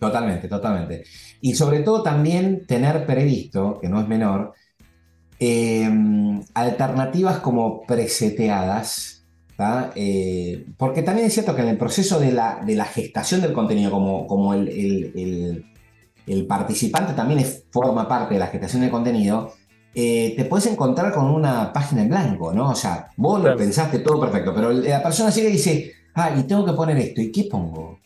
Totalmente, 0.00 0.48
totalmente. 0.48 1.04
Y 1.40 1.54
sobre 1.54 1.80
todo 1.80 2.02
también 2.02 2.66
tener 2.66 3.04
previsto, 3.04 3.78
que 3.80 3.88
no 3.88 4.00
es 4.00 4.08
menor, 4.08 4.54
eh, 5.38 5.90
alternativas 6.54 7.38
como 7.40 7.82
preseteadas 7.86 9.13
eh, 9.94 10.66
porque 10.76 11.02
también 11.02 11.28
es 11.28 11.34
cierto 11.34 11.54
que 11.54 11.62
en 11.62 11.68
el 11.68 11.78
proceso 11.78 12.18
de 12.18 12.32
la, 12.32 12.60
de 12.64 12.74
la 12.74 12.84
gestación 12.84 13.40
del 13.40 13.52
contenido, 13.52 13.90
como, 13.90 14.26
como 14.26 14.54
el, 14.54 14.68
el, 16.26 16.46
participante 16.46 17.12
también 17.12 17.44
forma 17.70 18.08
parte 18.08 18.34
de 18.34 18.40
la 18.40 18.48
gestación 18.48 18.82
del 18.82 18.90
contenido, 18.90 19.52
eh, 19.94 20.34
te 20.36 20.44
puedes 20.46 20.66
encontrar 20.66 21.12
con 21.12 21.26
una 21.26 21.72
página 21.72 22.02
en 22.02 22.08
blanco, 22.08 22.52
¿no? 22.52 22.70
O 22.70 22.74
sea, 22.74 23.10
vos 23.16 23.42
lo 23.42 23.56
pensaste 23.56 24.00
todo 24.00 24.20
perfecto, 24.20 24.52
pero 24.54 24.72
la 24.72 25.02
persona 25.02 25.30
llega 25.30 25.48
y 25.48 25.52
dice, 25.52 25.92
ah, 26.14 26.34
y 26.36 26.42
tengo 26.44 26.64
que 26.64 26.72
poner 26.72 26.96
esto, 26.96 27.20
¿y 27.20 27.30
qué 27.30 27.44
pongo? 27.44 28.00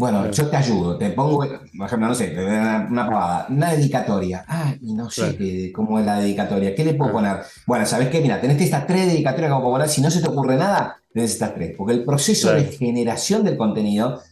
Bueno, 0.00 0.30
yo 0.30 0.46
te 0.48 0.56
ayudo, 0.56 0.96
te 0.96 1.10
pongo, 1.10 1.40
por 1.40 1.86
ejemplo, 1.86 2.08
no 2.08 2.14
sé, 2.14 2.34
una, 2.34 2.88
una 2.90 3.46
una 3.50 3.70
dedicatoria. 3.72 4.42
Ah, 4.48 4.74
y 4.80 4.94
no 4.94 5.10
sé 5.10 5.70
cómo 5.74 5.98
es 5.98 6.06
la 6.06 6.20
dedicatoria. 6.20 6.74
¿Qué 6.74 6.86
le 6.86 6.94
puedo 6.94 7.12
poner? 7.12 7.36
Bueno, 7.66 7.84
¿sabes 7.84 8.08
qué? 8.08 8.22
Mira, 8.22 8.40
tenés 8.40 8.58
estas 8.62 8.86
tres 8.86 9.08
dedicatorias 9.08 9.52
como 9.52 9.70
poner. 9.70 9.90
Si 9.90 10.00
no 10.00 10.10
se 10.10 10.22
te 10.22 10.28
ocurre 10.28 10.56
nada, 10.56 10.96
tenés 11.12 11.32
estas 11.32 11.54
tres. 11.54 11.74
Porque 11.76 11.92
el 11.92 12.02
proceso 12.02 12.50
de 12.50 12.64
generación 12.64 13.44
del 13.44 13.58
contenido 13.58 14.22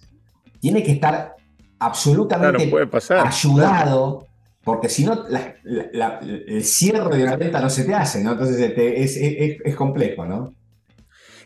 tiene 0.59 0.83
que 0.83 0.93
estar 0.93 1.35
absolutamente 1.79 2.73
ayudado. 3.11 4.27
Porque 4.65 4.89
si 4.89 5.05
no, 5.05 5.27
el 5.29 6.65
cierre 6.65 7.15
de 7.15 7.25
la 7.25 7.37
venta 7.37 7.61
no 7.61 7.69
se 7.69 7.85
te 7.85 7.95
hace, 7.95 8.25
¿no? 8.25 8.33
Entonces 8.33 8.59
este, 8.59 9.03
es, 9.03 9.19
es 9.63 9.77
complejo, 9.77 10.25
¿no? 10.25 10.55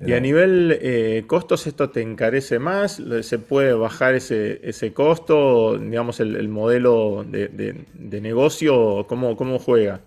Y 0.04 0.14
a 0.14 0.20
nivel 0.20 0.78
eh, 0.80 1.24
costos, 1.28 1.66
¿esto 1.66 1.90
te 1.90 2.02
encarece 2.02 2.58
más? 2.58 3.00
¿Se 3.22 3.38
puede 3.38 3.72
bajar 3.72 4.16
ese, 4.16 4.60
ese 4.68 4.92
costo? 4.92 5.78
Digamos, 5.78 6.18
el, 6.18 6.48
modelo 6.48 7.24
de, 7.24 8.20
negocio, 8.20 9.06
¿cómo, 9.08 9.36
¿cómo, 9.36 9.60
juega? 9.60 10.00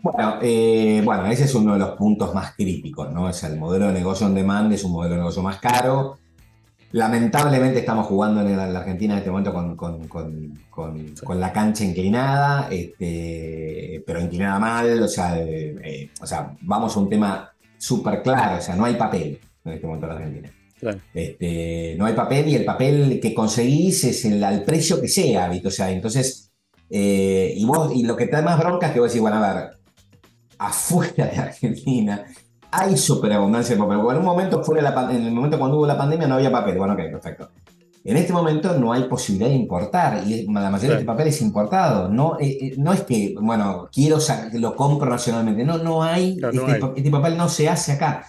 Bueno, 0.00 0.38
eh, 0.42 1.02
bueno, 1.04 1.26
ese 1.26 1.44
es 1.44 1.54
uno 1.54 1.72
de 1.72 1.80
los 1.80 1.90
puntos 1.90 2.34
más 2.34 2.54
críticos, 2.54 3.10
¿no? 3.12 3.28
Es 3.28 3.42
el 3.42 3.56
modelo 3.58 3.88
de 3.88 3.94
negocio 3.94 4.26
on 4.26 4.34
demand, 4.34 4.72
es 4.72 4.84
un 4.84 4.92
modelo 4.92 5.14
de 5.14 5.20
negocio 5.20 5.42
más 5.42 5.58
caro. 5.58 6.18
Lamentablemente 6.92 7.80
estamos 7.80 8.06
jugando 8.06 8.42
en 8.42 8.56
la 8.56 8.78
Argentina 8.80 9.14
en 9.14 9.18
este 9.18 9.30
momento 9.30 9.52
con, 9.78 11.40
la 11.40 11.52
cancha 11.52 11.84
inclinada, 11.84 12.68
este, 12.70 14.04
pero 14.06 14.20
inclinada 14.20 14.58
mal, 14.58 15.02
o 15.02 15.08
sea, 15.08 15.38
eh, 15.38 16.10
o 16.20 16.26
sea, 16.26 16.54
vamos 16.60 16.94
a 16.96 17.00
un 17.00 17.08
tema 17.08 17.51
súper 17.82 18.22
claro, 18.22 18.58
o 18.58 18.60
sea, 18.60 18.76
no 18.76 18.84
hay 18.84 18.94
papel 18.94 19.40
en 19.64 19.72
este 19.72 19.86
momento 19.86 20.06
en 20.06 20.12
Argentina. 20.12 20.50
Este, 21.14 21.94
no 21.98 22.06
hay 22.06 22.14
papel 22.14 22.48
y 22.48 22.54
el 22.54 22.64
papel 22.64 23.18
que 23.20 23.34
conseguís 23.34 24.04
es 24.04 24.24
el, 24.24 24.42
al 24.42 24.62
precio 24.64 25.00
que 25.00 25.08
sea, 25.08 25.50
O 25.64 25.70
sea, 25.70 25.90
entonces, 25.90 26.52
eh, 26.90 27.52
y, 27.56 27.64
vos, 27.64 27.92
y 27.94 28.04
lo 28.04 28.16
que 28.16 28.26
te 28.26 28.36
da 28.36 28.42
más 28.42 28.58
bronca 28.58 28.86
es 28.86 28.92
que 28.92 29.00
vos 29.00 29.10
decís, 29.10 29.20
bueno, 29.20 29.44
a 29.44 29.54
ver, 29.54 29.70
afuera 30.58 31.26
de 31.26 31.38
Argentina 31.38 32.24
hay 32.70 32.96
superabundancia 32.96 33.74
de 33.74 33.80
papel. 33.80 33.98
en 33.98 34.16
un 34.16 34.24
momento, 34.24 34.62
fuera 34.62 34.82
la, 34.82 35.12
en 35.12 35.26
el 35.26 35.32
momento 35.32 35.58
cuando 35.58 35.76
hubo 35.76 35.86
la 35.86 35.98
pandemia 35.98 36.26
no 36.26 36.36
había 36.36 36.50
papel. 36.50 36.78
Bueno, 36.78 36.94
ok, 36.94 37.00
perfecto. 37.10 37.50
En 38.04 38.16
este 38.16 38.32
momento 38.32 38.76
no 38.78 38.92
hay 38.92 39.04
posibilidad 39.04 39.48
de 39.48 39.54
importar 39.54 40.26
y 40.26 40.44
la 40.46 40.70
mayoría 40.70 40.98
de 40.98 41.04
papel 41.04 41.28
es 41.28 41.40
importado. 41.40 42.08
No, 42.08 42.36
eh, 42.40 42.58
eh, 42.60 42.74
no 42.76 42.92
es 42.92 43.02
que, 43.02 43.34
bueno, 43.40 43.88
quiero 43.92 44.18
lo 44.54 44.74
compro 44.74 45.08
nacionalmente. 45.08 45.64
No, 45.64 45.78
no 45.78 46.02
hay, 46.02 46.36
este, 46.42 46.80
este, 46.96 47.10
papel 47.10 47.36
no 47.36 47.48
se 47.48 47.68
hace 47.68 47.92
acá. 47.92 48.26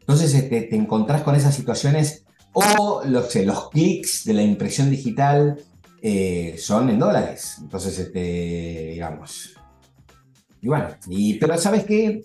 Entonces 0.00 0.32
este, 0.34 0.62
te 0.62 0.76
encontrás 0.76 1.22
con 1.22 1.34
esas 1.34 1.54
situaciones 1.54 2.24
o 2.52 3.02
los, 3.04 3.34
los 3.36 3.70
clics 3.70 4.24
de 4.24 4.32
la 4.32 4.42
impresión 4.42 4.90
digital 4.90 5.58
eh, 6.02 6.56
son 6.58 6.88
en 6.88 6.98
dólares. 6.98 7.56
Entonces, 7.60 7.98
este, 7.98 8.90
digamos. 8.92 9.54
Y 10.62 10.68
bueno, 10.68 10.88
y, 11.08 11.34
pero 11.34 11.56
¿sabes 11.58 11.84
qué? 11.84 12.22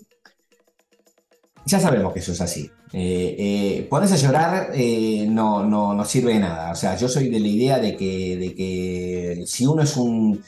ya 1.66 1.80
sabemos 1.80 2.12
que 2.12 2.20
eso 2.20 2.32
es 2.32 2.40
así. 2.40 2.70
Eh, 2.92 3.36
eh, 3.38 3.86
ponerse 3.90 4.14
a 4.14 4.18
llorar 4.18 4.70
eh, 4.72 5.26
no, 5.28 5.64
no, 5.64 6.04
sirve 6.04 6.34
de 6.34 6.40
nada. 6.40 6.72
O 6.72 6.74
sea, 6.74 6.96
yo 6.96 7.08
soy 7.08 7.28
de 7.28 7.40
la 7.40 7.48
idea 7.48 7.78
de 7.78 7.96
que, 7.96 8.36
de 8.36 8.54
que 8.54 9.42
si 9.46 9.66
uno 9.66 9.82
es 9.82 9.96
un, 9.96 10.42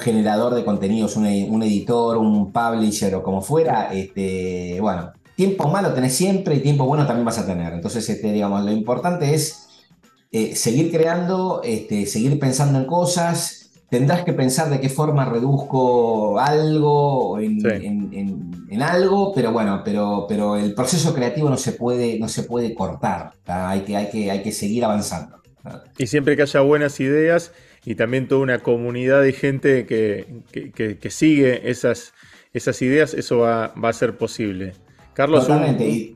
generador 0.00 0.54
de 0.54 0.64
contenidos, 0.64 1.16
un, 1.16 1.26
editor, 1.26 2.16
un 2.16 2.52
publisher 2.52 3.14
o 3.14 3.22
como 3.22 3.42
fuera, 3.42 3.92
este, 3.92 4.78
bueno, 4.80 5.12
tiempo 5.36 5.68
malo 5.68 5.92
tenés 5.92 6.14
siempre 6.14 6.56
y 6.56 6.60
tiempo 6.60 6.84
bueno 6.84 7.06
también 7.06 7.26
vas 7.26 7.38
a 7.38 7.46
tener. 7.46 7.72
Entonces, 7.74 8.08
este, 8.08 8.32
digamos, 8.32 8.64
lo 8.64 8.72
importante 8.72 9.34
es 9.34 9.68
seguir 10.54 10.90
creando, 10.90 11.60
este, 11.62 12.06
seguir 12.06 12.38
pensando 12.38 12.78
en 12.78 12.86
cosas, 12.86 13.57
tendrás 13.88 14.24
que 14.24 14.32
pensar 14.32 14.68
de 14.70 14.80
qué 14.80 14.88
forma 14.88 15.24
reduzco 15.24 16.38
algo 16.38 17.38
en, 17.40 18.82
algo, 18.82 19.32
pero 19.34 19.52
bueno, 19.52 19.82
pero, 19.84 20.26
pero 20.28 20.56
el 20.56 20.74
proceso 20.74 21.14
creativo 21.14 21.48
no 21.48 21.56
se 21.56 21.72
puede, 21.72 22.18
no 22.18 22.28
se 22.28 22.42
puede 22.42 22.74
cortar, 22.74 23.32
hay 23.46 23.80
que, 23.80 23.96
hay, 23.96 24.10
que, 24.10 24.30
hay 24.30 24.42
que 24.42 24.52
seguir 24.52 24.84
avanzando. 24.84 25.38
Y 25.98 26.06
siempre 26.06 26.36
que 26.36 26.42
haya 26.42 26.60
buenas 26.60 27.00
ideas 27.00 27.52
y 27.84 27.94
también 27.94 28.28
toda 28.28 28.42
una 28.42 28.58
comunidad 28.58 29.22
de 29.22 29.32
gente 29.32 29.86
que, 29.86 31.10
sigue 31.10 31.70
esas, 31.70 32.12
esas 32.52 32.82
ideas, 32.82 33.14
eso 33.14 33.38
va, 33.38 33.66
a 33.66 33.92
ser 33.92 34.16
posible. 34.16 34.74
Carlos. 35.14 35.46
Totalmente. 35.46 36.14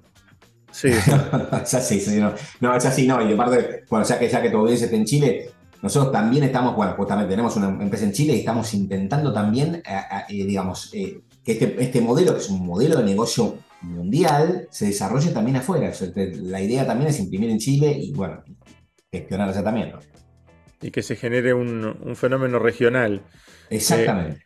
Sí. 0.70 0.90
ya 1.50 1.64
sí, 1.64 2.00
sí, 2.00 2.18
no, 2.18 2.34
no, 2.60 2.76
es 2.76 2.84
así, 2.86 3.06
no. 3.06 3.28
Y 3.28 3.32
aparte, 3.34 3.84
bueno, 3.90 4.06
ya 4.06 4.18
que, 4.18 4.28
ya 4.28 4.40
que 4.40 4.50
tu 4.50 4.58
audiencia 4.58 4.86
está 4.86 4.96
en 4.96 5.04
Chile, 5.04 5.50
nosotros 5.82 6.12
también 6.12 6.44
estamos, 6.44 6.76
bueno, 6.76 6.94
justamente 6.96 7.30
tenemos 7.30 7.56
una 7.56 7.66
empresa 7.66 8.04
en 8.04 8.12
Chile 8.12 8.34
y 8.34 8.38
estamos 8.38 8.72
intentando 8.72 9.32
también, 9.32 9.82
eh, 9.84 10.00
eh, 10.28 10.46
digamos, 10.46 10.90
eh, 10.94 11.20
que 11.44 11.52
este, 11.52 11.74
este, 11.82 12.00
modelo, 12.00 12.34
que 12.34 12.38
es 12.38 12.48
un 12.50 12.64
modelo 12.64 12.98
de 12.98 13.04
negocio 13.04 13.58
mundial, 13.80 14.68
se 14.70 14.86
desarrolle 14.86 15.32
también 15.32 15.56
afuera. 15.56 15.92
la 16.14 16.62
idea 16.62 16.86
también 16.86 17.10
es 17.10 17.18
imprimir 17.18 17.50
en 17.50 17.58
Chile 17.58 17.96
y, 17.98 18.12
bueno, 18.12 18.44
gestionar 19.10 19.48
allá 19.48 19.64
también. 19.64 19.90
¿no? 19.90 19.98
Y 20.80 20.92
que 20.92 21.02
se 21.02 21.16
genere 21.16 21.52
un, 21.52 22.14
fenómeno 22.14 22.60
regional. 22.60 23.22
Exactamente. 23.68 24.44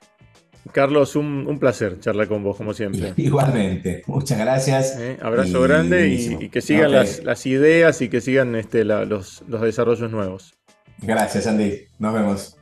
Carlos, 0.72 1.16
un, 1.16 1.58
placer 1.60 2.00
charlar 2.00 2.28
con 2.28 2.42
vos, 2.42 2.56
como 2.56 2.72
siempre. 2.72 3.12
Igualmente, 3.18 4.02
muchas 4.06 4.38
gracias. 4.38 4.98
abrazo 5.20 5.60
grande 5.60 6.08
y, 6.08 6.48
que 6.48 6.62
sigan 6.62 6.92
las, 6.92 7.44
ideas 7.44 8.00
y 8.00 8.08
que 8.08 8.22
sigan 8.22 8.56
este, 8.56 8.84
los, 8.84 9.44
los 9.46 9.60
desarrollos 9.60 10.10
nuevos. 10.10 10.56
Gracias, 10.98 11.46
Andy. 11.46 11.82
Nos 11.98 12.14
vemos. 12.14 12.56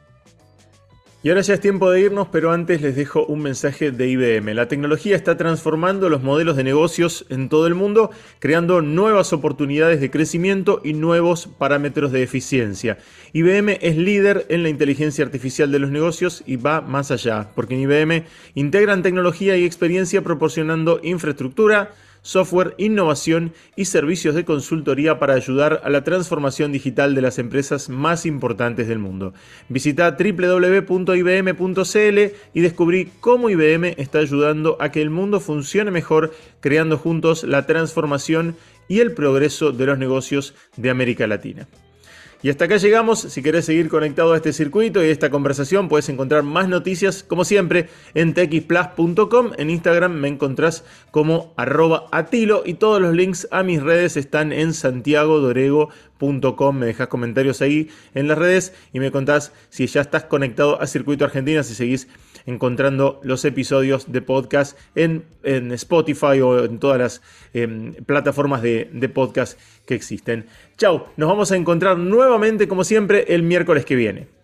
Y 1.25 1.31
ahora 1.31 1.41
ya 1.41 1.55
es 1.55 1.61
tiempo 1.61 1.91
de 1.91 2.03
irnos, 2.03 2.29
pero 2.31 2.53
antes 2.53 2.83
les 2.83 2.97
dejo 2.97 3.25
un 3.25 3.41
mensaje 3.41 3.91
de 3.91 4.09
IBM. 4.09 4.53
La 4.53 4.69
tecnología 4.69 5.17
está 5.17 5.39
transformando 5.39 6.11
los 6.11 6.23
modelos 6.23 6.55
de 6.55 6.65
negocios 6.65 7.25
en 7.31 7.49
todo 7.49 7.67
el 7.67 7.75
mundo, 7.75 8.11
creando 8.41 8.83
nuevas 8.83 9.33
oportunidades 9.33 10.03
de 10.03 10.11
crecimiento 10.11 10.83
y 10.85 10.93
nuevos 10.93 11.47
parámetros 11.47 12.13
de 12.13 12.23
eficiencia. 12.23 12.99
IBM 13.33 13.79
es 13.81 13.97
líder 13.97 14.45
en 14.51 14.63
la 14.63 14.69
inteligencia 14.69 15.25
artificial 15.25 15.73
de 15.73 15.79
los 15.79 15.91
negocios 15.91 16.43
y 16.45 16.57
va 16.57 16.83
más 16.83 17.11
allá, 17.11 17.53
porque 17.55 17.73
en 17.73 17.81
IBM 17.81 18.27
integran 18.53 19.03
tecnología 19.03 19.57
y 19.57 19.65
experiencia 19.65 20.21
proporcionando 20.21 21.01
infraestructura, 21.03 21.93
software, 22.25 22.75
innovación 22.79 23.53
y 23.77 23.85
servicios 23.85 24.35
de 24.35 24.45
consultoría 24.45 25.21
para 25.21 25.35
ayudar 25.35 25.83
a 25.85 25.91
la 25.91 26.03
transformación 26.03 26.73
digital 26.73 27.15
de 27.15 27.21
las 27.21 27.39
empresas 27.39 27.89
más 27.89 28.27
importantes 28.27 28.89
del 28.89 28.99
mundo. 28.99 29.35
Visita 29.69 30.17
www.ibm.cl 30.19 32.19
y 32.55 32.61
descubrí 32.61 33.11
cómo 33.21 33.51
IBM 33.51 33.95
está 33.99 34.19
ayudando 34.19 34.77
a 34.81 34.91
que 34.91 35.03
el 35.03 35.11
mundo 35.11 35.39
funcione 35.39 35.91
mejor, 35.91 36.33
creando 36.61 36.97
juntos 36.97 37.45
la 37.45 37.67
transformación 37.67 38.57
y 38.89 39.01
el 39.01 39.13
progreso 39.13 39.73
de 39.73 39.87
los 39.87 39.99
negocios 39.99 40.55
de 40.77 40.91
América 40.91 41.27
Latina. 41.27 41.69
Y 42.45 42.51
hasta 42.51 42.67
acá 42.67 42.77
llegamos. 42.77 43.21
Si 43.21 43.43
querés 43.43 43.65
seguir 43.65 43.89
conectado 43.89 44.35
a 44.35 44.37
este 44.37 44.53
circuito 44.53 45.03
y 45.03 45.07
a 45.07 45.11
esta 45.11 45.31
conversación, 45.31 45.89
puedes 45.89 46.11
encontrar 46.11 46.43
más 46.43 46.69
noticias, 46.69 47.23
como 47.23 47.43
siempre, 47.43 47.89
en 48.13 48.35
txplus.com. 48.35 49.53
En 49.57 49.71
Instagram 49.71 50.13
me 50.13 50.29
encontrás 50.29 50.85
como 51.11 51.55
arroba 51.57 52.07
atilo 52.13 52.63
y 52.67 52.75
todos 52.75 53.01
los 53.01 53.15
links 53.15 53.49
a 53.51 53.63
mis 53.63 53.83
redes 53.83 54.19
están 54.19 54.53
en 54.53 54.75
santiagodorego.com. 54.75 56.14
Me 56.73 56.87
dejas 56.87 57.09
comentarios 57.09 57.61
ahí 57.61 57.91
en 58.15 58.29
las 58.29 58.39
redes 58.39 58.73
y 58.93 59.01
me 59.01 59.11
contás 59.11 59.53
si 59.69 59.87
ya 59.87 60.01
estás 60.01 60.25
conectado 60.25 60.81
a 60.81 60.87
Circuito 60.87 61.25
Argentina, 61.25 61.63
si 61.63 61.75
seguís 61.75 62.09
encontrando 62.47 63.21
los 63.23 63.45
episodios 63.45 64.11
de 64.11 64.23
podcast 64.23 64.79
en, 64.95 65.25
Spotify 65.43 66.41
o 66.41 66.65
en 66.65 66.79
todas 66.79 66.99
las 66.99 67.23
em, 67.53 67.93
plataformas 67.93 68.63
de, 68.63 68.89
de 68.93 69.09
podcast 69.11 69.59
que 69.87 69.95
existen. 69.95 70.47
Chau, 70.79 71.07
nos 71.17 71.29
vamos 71.29 71.53
a 71.53 71.57
encontrar 71.57 71.99
nuevamente 71.99 72.69
como 72.69 72.85
siempre 72.85 73.27
el 73.29 73.43
miércoles 73.43 73.85
que 73.85 73.97
viene. 73.97 74.44